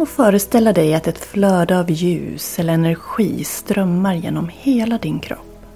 Och 0.01 0.09
föreställa 0.09 0.73
dig 0.73 0.95
att 0.95 1.07
ett 1.07 1.19
flöde 1.19 1.79
av 1.79 1.91
ljus 1.91 2.59
eller 2.59 2.73
energi 2.73 3.45
strömmar 3.45 4.15
genom 4.15 4.51
hela 4.53 4.99
din 4.99 5.21
kropp. 5.21 5.67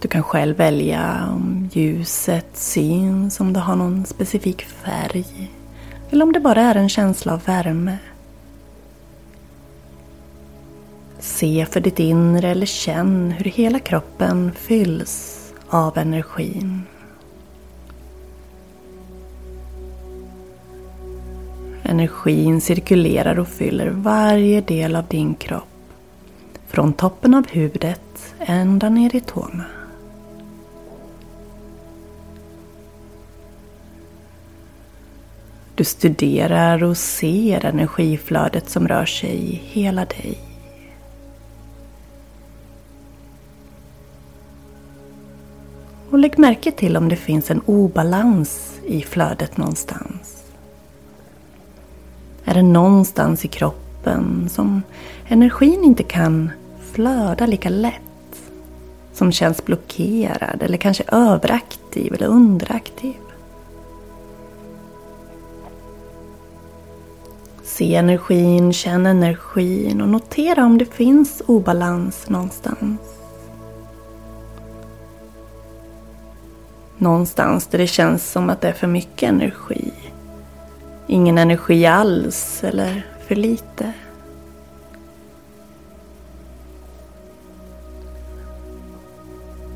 Du 0.00 0.08
kan 0.08 0.22
själv 0.22 0.56
välja 0.56 1.28
om 1.34 1.68
ljuset 1.72 2.46
syns, 2.52 3.40
om 3.40 3.52
det 3.52 3.60
har 3.60 3.76
någon 3.76 4.06
specifik 4.06 4.62
färg 4.62 5.50
eller 6.10 6.24
om 6.24 6.32
det 6.32 6.40
bara 6.40 6.62
är 6.62 6.74
en 6.74 6.88
känsla 6.88 7.32
av 7.32 7.44
värme. 7.44 7.98
Se 11.18 11.66
för 11.70 11.80
ditt 11.80 11.98
inre 11.98 12.48
eller 12.48 12.66
känn 12.66 13.30
hur 13.30 13.44
hela 13.44 13.78
kroppen 13.78 14.52
fylls 14.52 15.38
av 15.68 15.98
energin. 15.98 16.82
Energin 21.90 22.60
cirkulerar 22.60 23.38
och 23.38 23.48
fyller 23.48 23.88
varje 23.90 24.60
del 24.60 24.96
av 24.96 25.06
din 25.06 25.34
kropp. 25.34 25.64
Från 26.66 26.92
toppen 26.92 27.34
av 27.34 27.46
huvudet 27.48 28.34
ända 28.38 28.88
ner 28.88 29.16
i 29.16 29.20
tårna. 29.20 29.64
Du 35.74 35.84
studerar 35.84 36.84
och 36.84 36.96
ser 36.96 37.64
energiflödet 37.64 38.70
som 38.70 38.88
rör 38.88 39.06
sig 39.06 39.36
i 39.36 39.54
hela 39.54 40.04
dig. 40.04 40.38
Och 46.10 46.18
lägg 46.18 46.38
märke 46.38 46.72
till 46.72 46.96
om 46.96 47.08
det 47.08 47.16
finns 47.16 47.50
en 47.50 47.60
obalans 47.66 48.80
i 48.86 49.02
flödet 49.02 49.56
någonstans. 49.56 50.39
Är 52.50 52.54
det 52.54 52.62
någonstans 52.62 53.44
i 53.44 53.48
kroppen 53.48 54.48
som 54.48 54.82
energin 55.28 55.84
inte 55.84 56.02
kan 56.02 56.50
flöda 56.92 57.46
lika 57.46 57.68
lätt? 57.68 58.42
Som 59.12 59.32
känns 59.32 59.64
blockerad 59.64 60.62
eller 60.62 60.78
kanske 60.78 61.04
överaktiv 61.12 62.14
eller 62.14 62.26
underaktiv? 62.26 63.16
Se 67.64 67.94
energin, 67.94 68.72
känn 68.72 69.06
energin 69.06 70.00
och 70.00 70.08
notera 70.08 70.64
om 70.64 70.78
det 70.78 70.94
finns 70.94 71.42
obalans 71.46 72.28
någonstans. 72.28 73.00
Någonstans 76.98 77.66
där 77.66 77.78
det 77.78 77.86
känns 77.86 78.30
som 78.30 78.50
att 78.50 78.60
det 78.60 78.68
är 78.68 78.72
för 78.72 78.86
mycket 78.86 79.28
energi. 79.28 79.92
Ingen 81.12 81.38
energi 81.38 81.86
alls 81.86 82.64
eller 82.64 83.06
för 83.26 83.34
lite. 83.34 83.92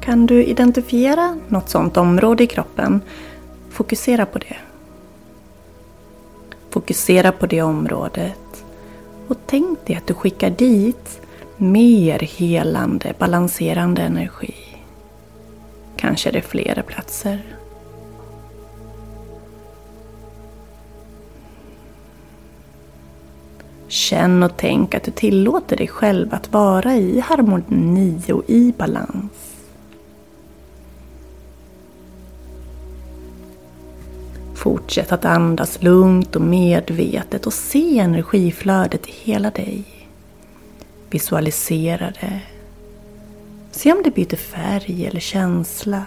Kan 0.01 0.27
du 0.27 0.44
identifiera 0.44 1.38
något 1.49 1.68
sådant 1.68 1.97
område 1.97 2.44
i 2.44 2.47
kroppen, 2.47 3.01
fokusera 3.70 4.27
på 4.27 4.38
det. 4.38 4.57
Fokusera 6.70 7.33
på 7.33 7.47
det 7.47 7.62
området 7.62 8.64
och 9.29 9.37
tänk 9.47 9.87
dig 9.87 9.97
att 9.97 10.07
du 10.07 10.14
skickar 10.14 10.51
dit 10.51 11.20
mer 11.57 12.18
helande, 12.18 13.14
balanserande 13.18 14.03
energi. 14.03 14.55
Kanske 15.97 16.29
är 16.29 16.33
det 16.33 16.42
flera 16.42 16.83
platser. 16.83 17.53
Känn 23.94 24.42
och 24.42 24.57
tänk 24.57 24.94
att 24.94 25.04
du 25.04 25.11
tillåter 25.11 25.76
dig 25.76 25.88
själv 25.88 26.35
att 26.35 26.52
vara 26.52 26.96
i 26.96 27.20
harmoni 27.20 28.20
och 28.33 28.42
i 28.46 28.72
balans. 28.78 29.57
Fortsätt 34.54 35.12
att 35.12 35.24
andas 35.24 35.83
lugnt 35.83 36.37
och 36.37 36.42
medvetet 36.42 37.46
och 37.46 37.52
se 37.52 37.98
energiflödet 37.98 39.07
i 39.09 39.12
hela 39.12 39.50
dig. 39.50 39.85
Visualisera 41.11 42.12
det. 42.20 42.40
Se 43.70 43.92
om 43.92 44.02
det 44.04 44.11
byter 44.11 44.37
färg 44.37 45.07
eller 45.07 45.20
känsla. 45.20 46.02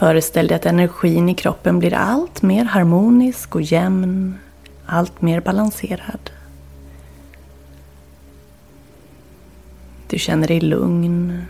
Föreställ 0.00 0.46
dig 0.46 0.56
att 0.56 0.66
energin 0.66 1.28
i 1.28 1.34
kroppen 1.34 1.78
blir 1.78 1.94
allt 1.94 2.42
mer 2.42 2.64
harmonisk 2.64 3.54
och 3.54 3.62
jämn, 3.62 4.38
allt 4.86 5.22
mer 5.22 5.40
balanserad. 5.40 6.30
Du 10.06 10.18
känner 10.18 10.48
dig 10.48 10.60
lugn. 10.60 11.42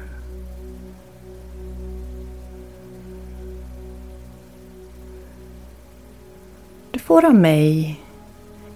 Du 6.90 6.98
får 6.98 7.24
av 7.24 7.34
mig 7.34 8.00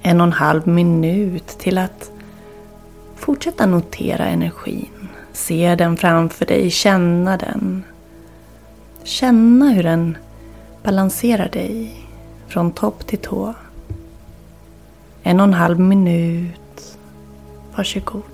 en 0.03 0.21
och 0.21 0.27
en 0.27 0.33
halv 0.33 0.69
minut 0.69 1.47
till 1.47 1.79
att 1.79 2.11
fortsätta 3.17 3.67
notera 3.67 4.27
energin. 4.27 5.09
Se 5.33 5.75
den 5.75 5.97
framför 5.97 6.47
dig, 6.47 6.71
känna 6.71 7.37
den. 7.37 7.85
Känna 9.05 9.71
hur 9.71 9.83
den 9.83 10.17
balanserar 10.83 11.49
dig 11.49 11.95
från 12.49 12.73
topp 12.73 13.07
till 13.07 13.19
tå. 13.19 13.55
En 15.23 15.41
och 15.41 15.47
en 15.47 15.55
halv 15.55 15.81
minut. 15.81 16.99
Varsågod. 17.77 18.34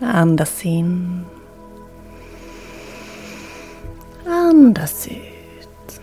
Andas 0.00 0.66
in. 0.66 1.24
Andas 4.26 5.08
ut. 5.08 6.00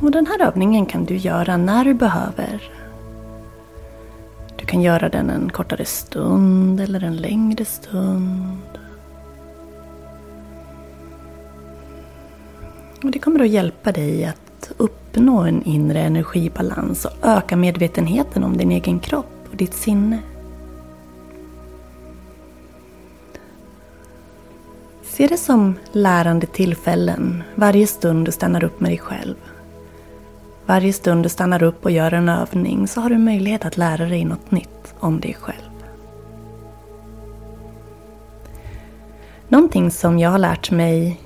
Och 0.00 0.10
den 0.10 0.26
här 0.26 0.46
övningen 0.46 0.86
kan 0.86 1.04
du 1.04 1.16
göra 1.16 1.56
när 1.56 1.84
du 1.84 1.94
behöver. 1.94 2.62
Du 4.56 4.66
kan 4.66 4.82
göra 4.82 5.08
den 5.08 5.30
en 5.30 5.50
kortare 5.50 5.84
stund 5.84 6.80
eller 6.80 7.04
en 7.04 7.16
längre 7.16 7.64
stund. 7.64 8.78
Och 13.02 13.10
det 13.10 13.18
kommer 13.18 13.40
att 13.40 13.48
hjälpa 13.48 13.92
dig 13.92 14.24
att 14.24 14.72
uppnå 14.76 15.40
en 15.40 15.62
inre 15.62 16.00
energibalans 16.00 17.04
och 17.04 17.12
öka 17.22 17.56
medvetenheten 17.56 18.44
om 18.44 18.56
din 18.56 18.70
egen 18.70 19.00
kropp 19.00 19.35
och 19.56 19.58
ditt 19.58 19.74
sinne. 19.74 20.18
Se 25.02 25.26
det 25.26 25.36
som 25.36 25.74
lärande 25.92 26.46
tillfällen 26.46 27.42
varje 27.54 27.86
stund 27.86 28.26
du 28.26 28.32
stannar 28.32 28.64
upp 28.64 28.80
med 28.80 28.90
dig 28.90 28.98
själv. 28.98 29.34
Varje 30.66 30.92
stund 30.92 31.22
du 31.22 31.28
stannar 31.28 31.62
upp 31.62 31.84
och 31.84 31.90
gör 31.90 32.14
en 32.14 32.28
övning 32.28 32.88
så 32.88 33.00
har 33.00 33.10
du 33.10 33.18
möjlighet 33.18 33.64
att 33.64 33.76
lära 33.76 34.04
dig 34.04 34.24
något 34.24 34.50
nytt 34.50 34.94
om 35.00 35.20
dig 35.20 35.36
själv. 35.40 35.72
Någonting 39.48 39.90
som 39.90 40.18
jag 40.18 40.30
har 40.30 40.38
lärt 40.38 40.70
mig 40.70 41.20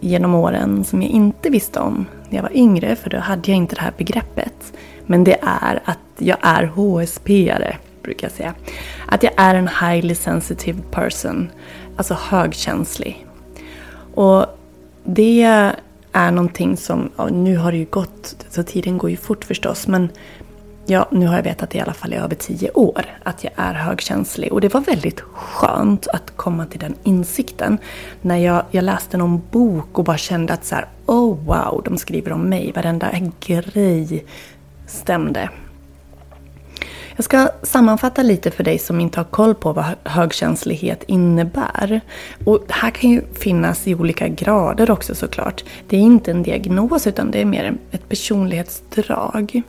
genom 0.00 0.34
åren 0.34 0.84
som 0.84 1.02
jag 1.02 1.10
inte 1.10 1.50
visste 1.50 1.80
om 1.80 2.06
när 2.28 2.36
jag 2.36 2.42
var 2.42 2.56
yngre, 2.56 2.96
för 2.96 3.10
då 3.10 3.18
hade 3.18 3.50
jag 3.50 3.56
inte 3.56 3.74
det 3.74 3.82
här 3.82 3.94
begreppet. 3.96 4.72
Men 5.06 5.24
det 5.24 5.38
är 5.42 5.80
att 5.84 5.98
jag 6.20 6.38
är 6.40 6.66
HSP-are, 6.66 7.76
brukar 8.02 8.26
jag 8.26 8.32
säga. 8.32 8.54
Att 9.06 9.22
jag 9.22 9.32
är 9.36 9.54
en 9.54 9.68
highly 9.68 10.14
sensitive 10.14 10.82
person, 10.90 11.50
alltså 11.96 12.14
högkänslig. 12.14 13.26
Och 14.14 14.46
det 15.04 15.42
är 16.12 16.30
någonting 16.30 16.76
som, 16.76 17.10
ja, 17.16 17.28
nu 17.28 17.56
har 17.56 17.72
det 17.72 17.78
ju 17.78 17.84
gått, 17.84 18.46
så 18.50 18.62
tiden 18.62 18.98
går 18.98 19.10
ju 19.10 19.16
fort 19.16 19.44
förstås, 19.44 19.86
men 19.86 20.08
ja, 20.86 21.08
nu 21.10 21.26
har 21.26 21.36
jag 21.36 21.42
vetat 21.42 21.74
i 21.74 21.80
alla 21.80 21.92
fall 21.92 22.12
i 22.12 22.16
över 22.16 22.34
tio 22.34 22.70
år 22.70 23.04
att 23.22 23.44
jag 23.44 23.52
är 23.56 23.74
högkänslig. 23.74 24.52
Och 24.52 24.60
det 24.60 24.74
var 24.74 24.80
väldigt 24.80 25.20
skönt 25.20 26.06
att 26.06 26.36
komma 26.36 26.66
till 26.66 26.80
den 26.80 26.94
insikten. 27.02 27.78
När 28.22 28.36
jag, 28.36 28.64
jag 28.70 28.84
läste 28.84 29.16
någon 29.16 29.42
bok 29.50 29.98
och 29.98 30.04
bara 30.04 30.16
kände 30.16 30.52
att 30.52 30.64
så 30.64 30.74
här, 30.74 30.88
oh 31.06 31.38
wow, 31.44 31.82
de 31.84 31.98
skriver 31.98 32.32
om 32.32 32.42
mig. 32.42 32.72
Varenda 32.74 33.10
grej 33.40 34.24
stämde. 34.86 35.50
Jag 37.20 37.24
ska 37.24 37.48
sammanfatta 37.62 38.22
lite 38.22 38.50
för 38.50 38.64
dig 38.64 38.78
som 38.78 39.00
inte 39.00 39.20
har 39.20 39.24
koll 39.24 39.54
på 39.54 39.72
vad 39.72 39.84
högkänslighet 40.04 41.04
innebär. 41.06 42.00
Och 42.44 42.64
det 42.66 42.74
här 42.74 42.90
kan 42.90 43.10
ju 43.10 43.22
finnas 43.34 43.88
i 43.88 43.94
olika 43.94 44.28
grader 44.28 44.90
också 44.90 45.14
såklart. 45.14 45.64
Det 45.88 45.96
är 45.96 46.00
inte 46.00 46.30
en 46.30 46.42
diagnos 46.42 47.06
utan 47.06 47.30
det 47.30 47.40
är 47.40 47.44
mer 47.44 47.74
ett 47.90 48.08
personlighetsdrag. 48.08 49.62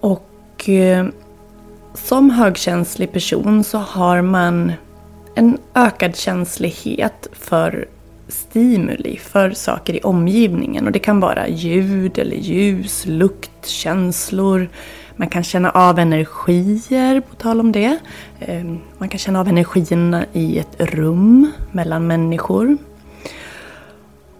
Och 0.00 0.68
eh, 0.68 1.06
som 1.94 2.30
högkänslig 2.30 3.12
person 3.12 3.64
så 3.64 3.78
har 3.78 4.22
man 4.22 4.72
en 5.34 5.58
ökad 5.74 6.16
känslighet 6.16 7.28
för 7.32 7.88
stimuli, 8.28 9.16
för 9.16 9.50
saker 9.50 9.96
i 9.96 10.00
omgivningen. 10.00 10.86
Och 10.86 10.92
det 10.92 10.98
kan 10.98 11.20
vara 11.20 11.48
ljud 11.48 12.18
eller 12.18 12.36
ljus, 12.36 13.06
lukt, 13.06 13.66
känslor. 13.66 14.68
Man 15.20 15.28
kan 15.28 15.44
känna 15.44 15.70
av 15.70 15.98
energier, 15.98 17.20
på 17.20 17.34
tal 17.34 17.60
om 17.60 17.72
det. 17.72 17.98
Ehm, 18.40 18.78
man 18.98 19.08
kan 19.08 19.18
känna 19.18 19.40
av 19.40 19.48
energierna 19.48 20.24
i 20.32 20.58
ett 20.58 20.76
rum 20.78 21.52
mellan 21.72 22.06
människor. 22.06 22.76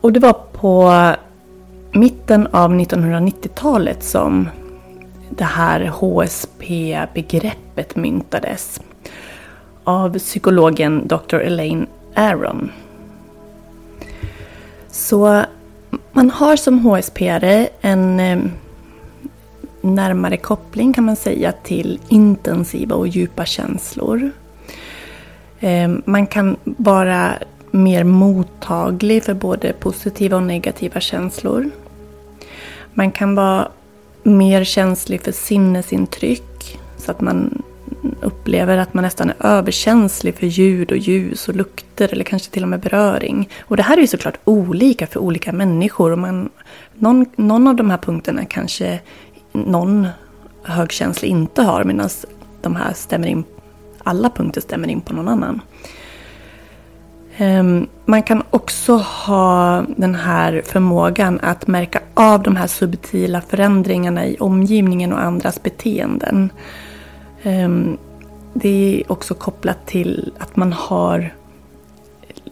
Och 0.00 0.12
det 0.12 0.20
var 0.20 0.32
på 0.32 0.92
mitten 1.92 2.46
av 2.46 2.74
1990-talet 2.74 4.04
som 4.04 4.48
det 5.30 5.44
här 5.44 5.86
HSP-begreppet 5.86 7.96
myntades 7.96 8.80
av 9.84 10.18
psykologen 10.18 11.08
Dr. 11.08 11.36
Elaine 11.36 11.86
Aron. 12.14 12.72
Så 14.88 15.42
man 16.12 16.30
har 16.30 16.56
som 16.56 16.80
HSP-are 16.80 17.68
en 17.80 18.20
ehm, 18.20 18.50
närmare 19.80 20.36
koppling 20.36 20.92
kan 20.92 21.04
man 21.04 21.16
säga 21.16 21.52
till 21.52 22.00
intensiva 22.08 22.94
och 22.94 23.08
djupa 23.08 23.44
känslor. 23.44 24.30
Ehm, 25.60 26.02
man 26.04 26.26
kan 26.26 26.56
vara 26.64 27.32
mer 27.70 28.04
mottaglig 28.04 29.24
för 29.24 29.34
både 29.34 29.72
positiva 29.72 30.36
och 30.36 30.42
negativa 30.42 31.00
känslor. 31.00 31.70
Man 32.94 33.10
kan 33.10 33.34
vara 33.34 33.68
mer 34.22 34.64
känslig 34.64 35.22
för 35.22 35.32
sinnesintryck. 35.32 36.78
Så 36.96 37.10
att 37.10 37.20
man 37.20 37.62
upplever 38.20 38.78
att 38.78 38.94
man 38.94 39.04
nästan 39.04 39.30
är 39.30 39.36
överkänslig 39.46 40.34
för 40.34 40.46
ljud 40.46 40.92
och 40.92 40.98
ljus 40.98 41.48
och 41.48 41.56
lukter 41.56 42.08
eller 42.12 42.24
kanske 42.24 42.50
till 42.50 42.62
och 42.62 42.68
med 42.68 42.80
beröring. 42.80 43.48
Och 43.60 43.76
det 43.76 43.82
här 43.82 43.96
är 43.96 44.00
ju 44.00 44.06
såklart 44.06 44.38
olika 44.44 45.06
för 45.06 45.20
olika 45.20 45.52
människor. 45.52 46.10
Och 46.10 46.18
man, 46.18 46.50
någon, 46.94 47.26
någon 47.36 47.66
av 47.66 47.76
de 47.76 47.90
här 47.90 47.98
punkterna 47.98 48.44
kanske 48.44 49.00
någon 49.52 50.08
högkänslig 50.62 51.28
inte 51.28 51.62
har 51.62 51.84
medan 51.84 52.08
de 52.60 52.76
här 52.76 52.92
stämmer 52.92 53.28
in, 53.28 53.44
alla 53.98 54.30
punkter 54.30 54.60
stämmer 54.60 54.88
in 54.88 55.00
på 55.00 55.14
någon 55.14 55.28
annan. 55.28 55.60
Ehm, 57.36 57.86
man 58.04 58.22
kan 58.22 58.42
också 58.50 58.96
ha 58.96 59.84
den 59.96 60.14
här 60.14 60.62
förmågan 60.64 61.40
att 61.42 61.66
märka 61.66 62.00
av 62.14 62.42
de 62.42 62.56
här 62.56 62.66
subtila 62.66 63.40
förändringarna 63.40 64.26
i 64.26 64.36
omgivningen 64.36 65.12
och 65.12 65.22
andras 65.22 65.62
beteenden. 65.62 66.52
Ehm, 67.42 67.98
det 68.54 69.00
är 69.00 69.12
också 69.12 69.34
kopplat 69.34 69.86
till 69.86 70.32
att 70.38 70.56
man 70.56 70.72
har 70.72 71.34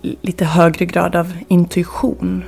lite 0.03 0.45
högre 0.45 0.85
grad 0.85 1.17
av 1.17 1.33
intuition. 1.49 2.45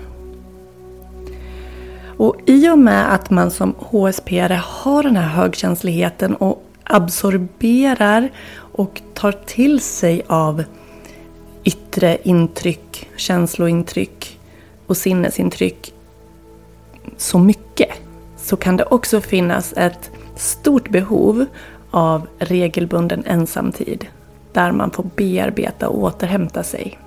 Och 2.21 2.37
i 2.47 2.69
och 2.69 2.79
med 2.79 3.15
att 3.15 3.31
man 3.31 3.51
som 3.51 3.75
HSP 3.79 4.41
har 4.63 5.03
den 5.03 5.17
här 5.17 5.29
högkänsligheten 5.29 6.37
och 6.37 6.63
absorberar 6.85 8.31
och 8.57 9.03
tar 9.15 9.33
till 9.33 9.81
sig 9.81 10.23
av 10.27 10.65
yttre 11.65 12.19
intryck, 12.23 13.09
känslointryck 13.17 14.41
och 14.87 14.97
sinnesintryck 14.97 15.95
så 17.17 17.39
mycket 17.39 17.91
så 18.37 18.57
kan 18.57 18.77
det 18.77 18.85
också 18.85 19.21
finnas 19.21 19.73
ett 19.77 20.11
stort 20.37 20.89
behov 20.89 21.47
av 21.91 22.27
regelbunden 22.39 23.25
ensamtid 23.27 24.07
där 24.53 24.73
man 24.73 24.91
får 24.91 25.07
bearbeta 25.17 25.89
och 25.89 26.03
återhämta 26.03 26.63
sig. 26.63 26.99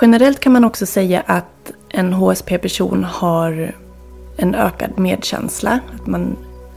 Generellt 0.00 0.40
kan 0.40 0.52
man 0.52 0.64
också 0.64 0.86
säga 0.86 1.22
att 1.26 1.72
en 1.92 2.12
HSP-person 2.12 3.04
har 3.04 3.74
en 4.36 4.54
ökad 4.54 4.98
medkänsla. 4.98 5.80
Att 5.94 6.06
man 6.06 6.36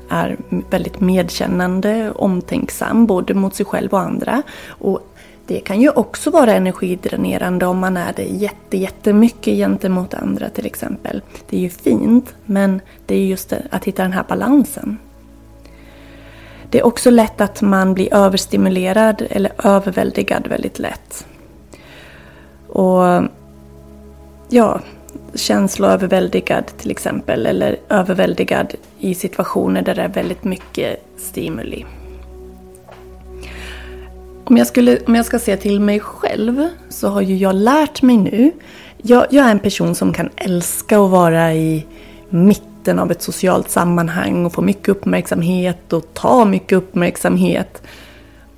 är 0.09 0.37
väldigt 0.69 0.99
medkännande, 0.99 2.11
omtänksam 2.11 3.05
både 3.05 3.33
mot 3.33 3.55
sig 3.55 3.65
själv 3.65 3.93
och 3.93 3.99
andra. 3.99 4.41
Och 4.67 5.07
det 5.47 5.59
kan 5.59 5.81
ju 5.81 5.89
också 5.89 6.29
vara 6.29 6.53
energidränerande 6.53 7.65
om 7.65 7.79
man 7.79 7.97
är 7.97 8.13
det 8.15 8.23
jätte, 8.23 8.77
jättemycket 8.77 9.53
gentemot 9.53 10.13
andra 10.13 10.49
till 10.49 10.65
exempel. 10.65 11.21
Det 11.49 11.57
är 11.57 11.61
ju 11.61 11.69
fint, 11.69 12.35
men 12.45 12.81
det 13.05 13.15
är 13.15 13.25
just 13.25 13.53
att 13.71 13.85
hitta 13.85 14.03
den 14.03 14.13
här 14.13 14.25
balansen. 14.27 14.97
Det 16.69 16.79
är 16.79 16.85
också 16.85 17.09
lätt 17.09 17.41
att 17.41 17.61
man 17.61 17.93
blir 17.93 18.13
överstimulerad 18.13 19.27
eller 19.29 19.51
överväldigad 19.63 20.47
väldigt 20.47 20.79
lätt. 20.79 21.27
Och 22.67 23.23
ja, 24.49 24.79
känsloöverväldigad 25.35 26.65
till 26.77 26.91
exempel 26.91 27.45
eller 27.45 27.77
överväldigad 27.89 28.73
i 28.99 29.15
situationer 29.15 29.81
där 29.81 29.95
det 29.95 30.01
är 30.01 30.09
väldigt 30.09 30.43
mycket 30.43 31.03
stimuli. 31.17 31.85
Om 34.43 34.57
jag, 34.57 34.67
skulle, 34.67 34.99
om 35.07 35.15
jag 35.15 35.25
ska 35.25 35.39
se 35.39 35.57
till 35.57 35.79
mig 35.79 35.99
själv 35.99 36.69
så 36.89 37.07
har 37.07 37.21
ju 37.21 37.37
jag 37.37 37.55
lärt 37.55 38.01
mig 38.01 38.17
nu. 38.17 38.51
Jag, 38.97 39.25
jag 39.29 39.45
är 39.45 39.51
en 39.51 39.59
person 39.59 39.95
som 39.95 40.13
kan 40.13 40.29
älska 40.35 40.99
att 40.99 41.11
vara 41.11 41.53
i 41.53 41.85
mitten 42.29 42.99
av 42.99 43.11
ett 43.11 43.21
socialt 43.21 43.69
sammanhang 43.69 44.45
och 44.45 44.53
få 44.53 44.61
mycket 44.61 44.89
uppmärksamhet 44.89 45.93
och 45.93 46.13
ta 46.13 46.45
mycket 46.45 46.77
uppmärksamhet. 46.77 47.81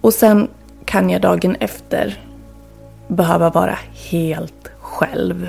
Och 0.01 0.13
sen 0.13 0.47
kan 0.85 1.09
jag 1.09 1.21
dagen 1.21 1.55
efter 1.59 2.21
behöva 3.07 3.49
vara 3.49 3.77
helt 4.09 4.71
själv. 4.79 5.47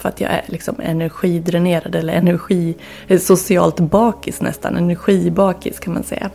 För 0.00 0.08
att 0.08 0.20
jag 0.20 0.30
är 0.30 0.42
liksom 0.46 0.74
energidränerad 0.80 1.94
eller 1.94 2.12
energi, 2.12 2.74
eh, 3.08 3.18
socialt 3.18 3.80
bakis 3.80 4.40
nästan, 4.40 4.76
energibakis 4.76 5.80
kan 5.80 5.94
man 5.94 6.02
säga. 6.02 6.30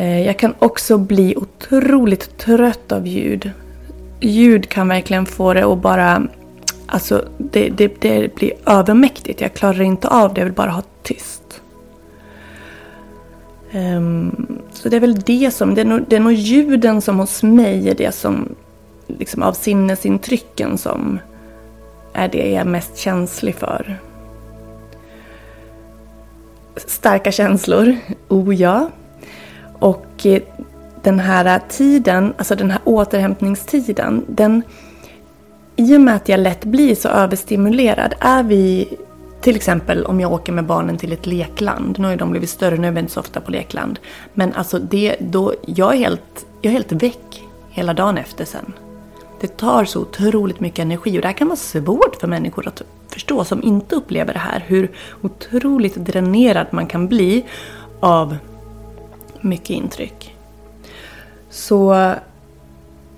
Eh, 0.00 0.26
jag 0.26 0.38
kan 0.38 0.54
också 0.58 0.98
bli 0.98 1.36
otroligt 1.36 2.38
trött 2.38 2.92
av 2.92 3.06
ljud. 3.06 3.50
Ljud 4.20 4.68
kan 4.68 4.88
verkligen 4.88 5.26
få 5.26 5.54
det 5.54 5.64
att 5.64 5.82
bara... 5.82 6.22
Alltså, 6.86 7.28
det, 7.38 7.68
det, 7.68 8.00
det 8.00 8.34
blir 8.34 8.52
övermäktigt. 8.66 9.40
Jag 9.40 9.54
klarar 9.54 9.82
inte 9.82 10.08
av 10.08 10.34
det. 10.34 10.40
Jag 10.40 10.44
vill 10.44 10.54
bara 10.54 10.70
ha 10.70 10.82
tyst. 11.02 11.62
Um, 13.72 14.58
så 14.72 14.88
det 14.88 14.96
är 14.96 15.00
väl 15.00 15.20
det 15.20 15.54
som... 15.54 15.74
Det 15.74 15.80
är, 15.80 15.84
nog, 15.84 16.04
det 16.08 16.16
är 16.16 16.20
nog 16.20 16.32
ljuden 16.32 17.00
som 17.00 17.18
hos 17.18 17.42
mig 17.42 17.88
är 17.88 17.94
det 17.94 18.14
som... 18.14 18.54
Liksom 19.06 19.42
av 19.42 19.52
sinnesintrycken 19.52 20.78
som 20.78 21.18
är 22.12 22.28
det 22.28 22.50
jag 22.50 22.60
är 22.60 22.64
mest 22.64 22.96
känslig 22.96 23.54
för. 23.54 23.98
Starka 26.76 27.32
känslor, 27.32 27.96
oh 28.28 28.54
ja. 28.54 28.90
Och 29.78 30.26
eh, 30.26 30.42
den 31.02 31.18
här 31.18 31.60
tiden, 31.68 32.34
alltså 32.38 32.54
den 32.54 32.70
här 32.70 32.80
återhämtningstiden, 32.84 34.24
den 34.28 34.62
i 35.76 35.96
och 35.96 36.00
med 36.00 36.16
att 36.16 36.28
jag 36.28 36.40
lätt 36.40 36.64
blir 36.64 36.94
så 36.94 37.08
överstimulerad, 37.08 38.14
är 38.20 38.42
vi 38.42 38.96
till 39.40 39.56
exempel 39.56 40.04
om 40.04 40.20
jag 40.20 40.32
åker 40.32 40.52
med 40.52 40.64
barnen 40.64 40.98
till 40.98 41.12
ett 41.12 41.26
lekland, 41.26 41.98
nu 41.98 42.04
har 42.04 42.12
ju 42.12 42.18
de 42.18 42.30
blivit 42.30 42.50
större, 42.50 42.76
nu 42.76 42.88
är 42.88 42.92
vi 42.92 43.00
inte 43.00 43.12
så 43.12 43.20
ofta 43.20 43.40
på 43.40 43.50
lekland. 43.50 43.98
Men 44.34 44.52
alltså 44.52 44.78
det, 44.78 45.16
då, 45.20 45.54
jag 45.66 45.94
är 45.94 45.98
helt, 45.98 46.46
jag 46.60 46.70
är 46.70 46.74
helt 46.74 46.92
väck 46.92 47.42
hela 47.70 47.94
dagen 47.94 48.18
efter 48.18 48.44
sen. 48.44 48.72
Det 49.40 49.56
tar 49.56 49.84
så 49.84 50.00
otroligt 50.00 50.60
mycket 50.60 50.78
energi 50.78 51.18
och 51.18 51.22
det 51.22 51.28
här 51.28 51.34
kan 51.34 51.48
vara 51.48 51.56
svårt 51.56 52.16
för 52.20 52.26
människor 52.26 52.68
att 52.68 52.82
förstå 53.08 53.44
som 53.44 53.62
inte 53.62 53.94
upplever 53.94 54.32
det 54.32 54.38
här. 54.38 54.64
Hur 54.66 54.90
otroligt 55.22 55.94
dränerad 55.94 56.66
man 56.70 56.86
kan 56.86 57.08
bli 57.08 57.44
av 58.00 58.36
mycket 59.40 59.70
intryck. 59.70 60.36
Så 61.50 62.14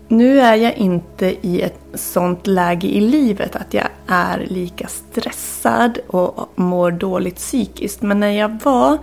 nu 0.08 0.40
är 0.40 0.54
jag 0.54 0.76
inte 0.76 1.36
i 1.40 1.60
ett 1.60 1.80
sånt 1.94 2.46
läge 2.46 2.88
i 2.88 3.00
livet 3.00 3.56
att 3.56 3.74
jag 3.74 3.88
är 4.06 4.46
lika 4.50 4.86
stressad 4.86 5.98
och 6.06 6.48
mår 6.54 6.90
dåligt 6.90 7.36
psykiskt. 7.36 8.02
Men 8.02 8.20
när 8.20 8.30
jag 8.30 8.58
var 8.64 8.98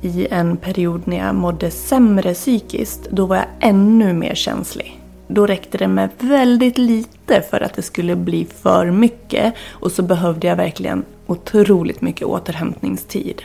i 0.00 0.26
en 0.30 0.56
period 0.56 1.02
när 1.04 1.16
jag 1.16 1.34
mådde 1.34 1.70
sämre 1.70 2.34
psykiskt, 2.34 3.10
då 3.10 3.26
var 3.26 3.36
jag 3.36 3.46
ännu 3.60 4.12
mer 4.12 4.34
känslig. 4.34 5.01
Då 5.34 5.46
räckte 5.46 5.78
det 5.78 5.88
med 5.88 6.10
väldigt 6.18 6.78
lite 6.78 7.42
för 7.50 7.60
att 7.60 7.74
det 7.74 7.82
skulle 7.82 8.16
bli 8.16 8.44
för 8.62 8.90
mycket 8.90 9.54
och 9.70 9.92
så 9.92 10.02
behövde 10.02 10.46
jag 10.46 10.56
verkligen 10.56 11.04
otroligt 11.26 12.00
mycket 12.00 12.26
återhämtningstid. 12.26 13.42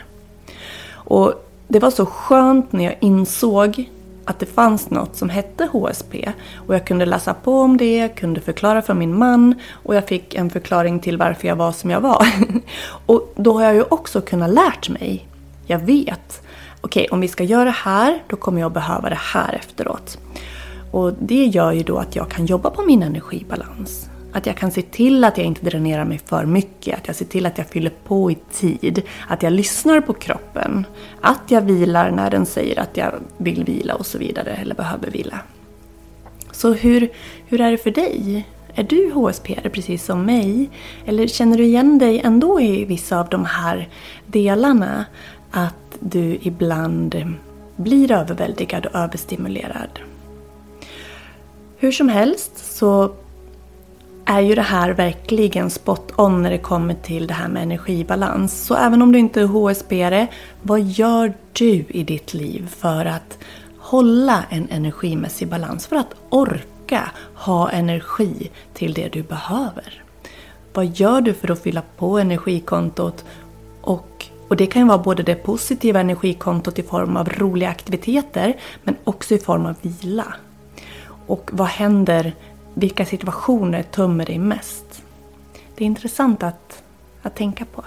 Och 0.92 1.48
det 1.68 1.80
var 1.80 1.92
så 1.92 2.06
skönt 2.06 2.72
när 2.72 2.84
jag 2.84 2.96
insåg 3.00 3.90
att 4.26 4.40
det 4.40 4.46
fanns 4.46 4.90
något 4.90 5.16
som 5.16 5.30
hette 5.30 5.70
HSP 5.72 6.32
och 6.68 6.76
jag 6.76 6.88
kunde 6.88 7.06
läsa 7.06 7.34
på 7.34 7.62
om 7.62 7.78
det, 7.78 8.16
kunde 8.16 8.42
förklara 8.42 8.82
för 8.82 8.94
min 8.94 9.18
man 9.18 9.56
och 9.72 9.96
jag 9.96 10.08
fick 10.08 10.36
en 10.36 10.50
förklaring 10.50 11.00
till 11.00 11.18
varför 11.18 11.48
jag 11.48 11.56
var 11.56 11.72
som 11.72 11.90
jag 11.90 12.02
var. 12.02 12.28
och 13.06 13.34
då 13.36 13.54
har 13.54 13.64
jag 13.64 13.76
ju 13.76 13.84
också 13.90 14.22
kunnat 14.22 14.50
lärt 14.50 14.90
mig. 14.90 15.28
Jag 15.66 15.80
vet. 15.80 16.42
Okej, 16.82 17.02
okay, 17.02 17.08
om 17.12 17.20
vi 17.20 17.28
ska 17.28 17.44
göra 17.44 17.66
det 17.66 17.72
här, 17.72 18.24
då 18.28 18.36
kommer 18.36 18.62
jag 18.62 18.72
behöva 18.72 19.10
det 19.10 19.20
här 19.34 19.54
efteråt. 19.54 20.18
Och 20.98 21.14
det 21.20 21.46
gör 21.46 21.72
ju 21.72 21.84
då 21.84 21.98
att 21.98 22.16
jag 22.16 22.30
kan 22.30 22.46
jobba 22.46 22.70
på 22.70 22.82
min 22.82 23.04
energibalans. 23.04 24.10
Att 24.34 24.46
jag 24.46 24.58
kan 24.58 24.72
se 24.72 24.82
till 24.82 25.24
att 25.24 25.38
jag 25.38 25.48
inte 25.48 25.66
dränerar 25.66 26.06
mig 26.06 26.18
för 26.26 26.46
mycket, 26.46 26.98
att 26.98 27.08
jag 27.08 27.16
ser 27.16 27.26
till 27.26 27.46
att 27.46 27.58
jag 27.58 27.68
fyller 27.68 27.92
på 28.04 28.32
i 28.32 28.38
tid, 28.52 29.02
att 29.28 29.44
jag 29.44 29.54
lyssnar 29.54 30.02
på 30.02 30.14
kroppen, 30.14 30.86
att 31.22 31.42
jag 31.48 31.62
vilar 31.62 32.12
när 32.12 32.30
den 32.30 32.46
säger 32.46 32.80
att 32.80 32.98
jag 32.98 33.14
vill 33.38 33.64
vila 33.64 33.96
och 33.96 34.06
så 34.06 34.18
vidare, 34.18 34.52
eller 34.52 34.76
behöver 34.76 35.12
vila. 35.12 35.40
Så 36.52 36.74
hur, 36.74 37.10
hur 37.46 37.62
är 37.62 37.72
det 37.72 37.78
för 37.78 37.92
dig? 37.92 38.48
Är 38.76 38.84
du 38.84 39.12
HSP 39.12 39.70
precis 39.74 40.06
som 40.06 40.26
mig? 40.26 40.70
Eller 41.06 41.28
känner 41.28 41.58
du 41.58 41.64
igen 41.64 41.98
dig 41.98 42.20
ändå 42.20 42.62
i 42.62 42.86
vissa 42.86 43.20
av 43.20 43.30
de 43.30 43.46
här 43.46 43.90
delarna? 44.26 45.06
Att 45.52 45.98
du 46.00 46.38
ibland 46.42 47.36
blir 47.76 48.12
överväldigad 48.12 48.86
och 48.86 48.96
överstimulerad. 48.96 50.00
Hur 51.80 51.92
som 51.92 52.10
helst 52.10 52.76
så 52.76 53.12
är 54.26 54.40
ju 54.40 54.56
det 54.56 54.62
här 54.62 54.90
verkligen 54.92 55.70
spot 55.70 56.12
on 56.16 56.42
när 56.42 56.52
det 56.52 56.58
kommer 56.58 56.94
till 56.94 57.28
det 57.28 57.34
här 57.34 57.48
med 57.48 57.64
energibalans. 57.64 58.66
Så 58.66 58.76
även 58.76 59.02
om 59.02 59.12
du 59.12 59.20
inte 59.20 59.42
är 59.42 59.46
HSB-are, 59.46 60.28
vad 60.62 60.82
gör 60.82 61.34
du 61.54 61.86
i 61.90 62.04
ditt 62.04 62.34
liv 62.34 62.68
för 62.68 63.06
att 63.06 63.38
hålla 63.78 64.44
en 64.50 64.68
energimässig 64.70 65.48
balans? 65.48 65.88
För 65.88 65.96
att 65.96 66.16
orka 66.30 67.12
ha 67.34 67.70
energi 67.70 68.52
till 68.74 68.94
det 68.94 69.08
du 69.08 69.24
behöver. 69.24 70.04
Vad 70.74 70.86
gör 70.86 71.22
du 71.22 71.34
för 71.34 71.52
att 71.52 71.64
fylla 71.64 71.82
på 71.98 72.20
energikontot? 72.20 73.26
Och, 73.82 74.26
och 74.48 74.56
det 74.56 74.66
kan 74.66 74.82
ju 74.82 74.88
vara 74.88 74.98
både 74.98 75.24
det 75.24 75.36
positiva 75.36 76.00
energikontot 76.00 76.80
i 76.80 76.84
form 76.84 77.18
av 77.18 77.30
roliga 77.30 77.70
aktiviteter 77.70 78.58
men 78.84 78.96
också 79.04 79.36
i 79.36 79.40
form 79.40 79.66
av 79.66 79.76
vila. 79.82 80.36
Och 81.28 81.50
vad 81.54 81.68
händer 81.68 82.36
vilka 82.74 83.06
situationer 83.06 83.84
tömmer 83.84 84.26
dig 84.26 84.40
mest? 84.40 85.04
Det 85.76 85.84
är 85.84 85.86
intressant 85.86 86.44
att, 86.44 86.84
att 87.22 87.36
tänka 87.36 87.66
på. 87.66 87.84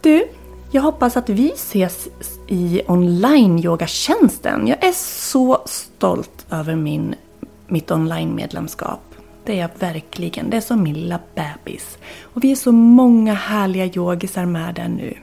Du, 0.00 0.28
jag 0.70 0.82
hoppas 0.82 1.16
att 1.16 1.28
vi 1.28 1.50
ses 1.50 2.08
i 2.46 2.82
online-yogatjänsten. 2.86 4.66
Jag 4.66 4.84
är 4.84 4.92
så 4.92 5.62
stolt 5.66 6.46
över 6.50 6.76
min, 6.76 7.14
mitt 7.66 7.90
online-medlemskap. 7.90 9.00
Det 9.44 9.52
är 9.52 9.60
jag 9.60 9.70
verkligen. 9.78 10.50
Det 10.50 10.56
är 10.56 10.60
som 10.60 10.82
min 10.82 10.94
lilla 10.94 11.20
bebis. 11.34 11.98
Och 12.22 12.44
vi 12.44 12.52
är 12.52 12.56
så 12.56 12.72
många 12.72 13.34
härliga 13.34 13.86
yogisar 13.86 14.44
med 14.44 14.74
där 14.74 14.88
nu. 14.88 15.14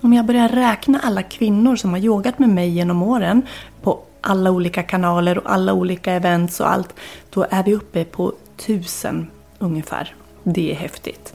Om 0.00 0.12
jag 0.12 0.26
börjar 0.26 0.48
räkna 0.48 1.00
alla 1.00 1.22
kvinnor 1.22 1.76
som 1.76 1.90
har 1.90 1.98
yogat 1.98 2.38
med 2.38 2.48
mig 2.48 2.68
genom 2.68 3.02
åren 3.02 3.42
på 3.82 4.02
alla 4.22 4.50
olika 4.50 4.82
kanaler 4.82 5.38
och 5.38 5.52
alla 5.52 5.72
olika 5.72 6.12
events 6.12 6.60
och 6.60 6.70
allt, 6.70 6.94
då 7.30 7.46
är 7.50 7.62
vi 7.64 7.74
uppe 7.74 8.04
på 8.04 8.32
tusen 8.56 9.30
ungefär. 9.58 10.14
Det 10.42 10.70
är 10.70 10.74
häftigt. 10.74 11.34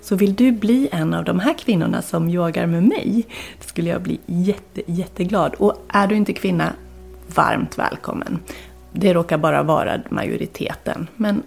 Så 0.00 0.16
vill 0.16 0.34
du 0.34 0.52
bli 0.52 0.88
en 0.92 1.14
av 1.14 1.24
de 1.24 1.40
här 1.40 1.54
kvinnorna 1.58 2.02
som 2.02 2.28
yogar 2.28 2.66
med 2.66 2.82
mig, 2.82 3.26
då 3.58 3.68
skulle 3.68 3.90
jag 3.90 4.02
bli 4.02 4.20
jätte, 4.26 4.82
jätteglad. 4.86 5.54
Och 5.54 5.74
är 5.88 6.06
du 6.06 6.16
inte 6.16 6.32
kvinna, 6.32 6.72
varmt 7.34 7.78
välkommen. 7.78 8.38
Det 8.92 9.14
råkar 9.14 9.38
bara 9.38 9.62
vara 9.62 10.00
majoriteten. 10.10 11.08
Men 11.16 11.42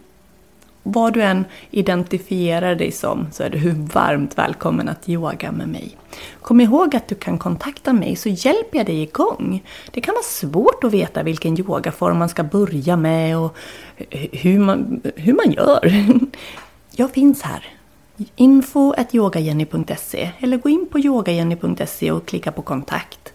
vad 0.91 1.13
du 1.13 1.21
än 1.21 1.45
identifierar 1.71 2.75
dig 2.75 2.91
som 2.91 3.27
så 3.31 3.43
är 3.43 3.49
du 3.49 3.71
varmt 3.71 4.37
välkommen 4.37 4.89
att 4.89 5.09
yoga 5.09 5.51
med 5.51 5.69
mig. 5.69 5.97
Kom 6.41 6.61
ihåg 6.61 6.95
att 6.95 7.07
du 7.07 7.15
kan 7.15 7.37
kontakta 7.37 7.93
mig 7.93 8.15
så 8.15 8.29
hjälper 8.29 8.77
jag 8.77 8.85
dig 8.85 9.01
igång. 9.01 9.63
Det 9.91 10.01
kan 10.01 10.13
vara 10.13 10.23
svårt 10.23 10.83
att 10.83 10.93
veta 10.93 11.23
vilken 11.23 11.59
yogaform 11.59 12.17
man 12.17 12.29
ska 12.29 12.43
börja 12.43 12.97
med 12.97 13.37
och 13.37 13.57
hur 14.31 14.59
man, 14.59 15.01
hur 15.15 15.33
man 15.33 15.51
gör. 15.51 15.93
Jag 16.91 17.11
finns 17.11 17.41
här. 17.41 17.65
Info 18.35 18.93
yogajenny.se 19.11 20.31
eller 20.39 20.57
gå 20.57 20.69
in 20.69 20.87
på 20.91 20.99
yogajenny.se 20.99 22.11
och 22.11 22.25
klicka 22.25 22.51
på 22.51 22.61
kontakt. 22.61 23.33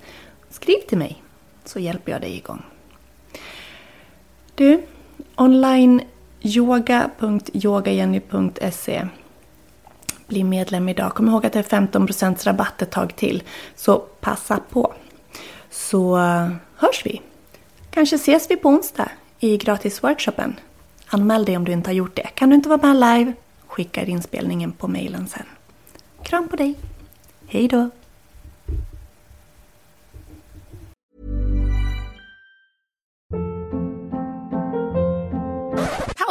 Skriv 0.50 0.78
till 0.88 0.98
mig 0.98 1.22
så 1.64 1.78
hjälper 1.78 2.12
jag 2.12 2.20
dig 2.20 2.36
igång. 2.36 2.62
Du, 4.54 4.82
online 5.36 6.00
yoga.yogajenny.se 6.42 9.08
Bli 10.26 10.44
medlem 10.44 10.88
idag. 10.88 11.14
Kom 11.14 11.28
ihåg 11.28 11.46
att 11.46 11.52
det 11.52 11.58
är 11.58 11.80
15% 11.80 12.44
rabatt 12.44 12.82
ett 12.82 12.90
tag 12.90 13.16
till. 13.16 13.42
Så 13.76 13.98
passa 13.98 14.60
på. 14.70 14.94
Så 15.70 16.18
eh, 16.18 16.48
hörs 16.76 17.06
vi. 17.06 17.20
Kanske 17.90 18.16
ses 18.16 18.50
vi 18.50 18.56
på 18.56 18.68
onsdag 18.68 19.08
i 19.40 19.56
gratisworkshopen. 19.56 20.54
Anmäl 21.06 21.44
dig 21.44 21.56
om 21.56 21.64
du 21.64 21.72
inte 21.72 21.90
har 21.90 21.94
gjort 21.94 22.16
det. 22.16 22.28
Kan 22.34 22.50
du 22.50 22.54
inte 22.54 22.68
vara 22.68 22.92
med 22.92 23.18
live? 23.18 23.32
Skicka 23.66 24.04
inspelningen 24.04 24.72
på 24.72 24.88
mejlen 24.88 25.26
sen. 25.26 25.46
Kram 26.22 26.48
på 26.48 26.56
dig. 26.56 26.74
Hej 27.46 27.68
då! 27.68 27.90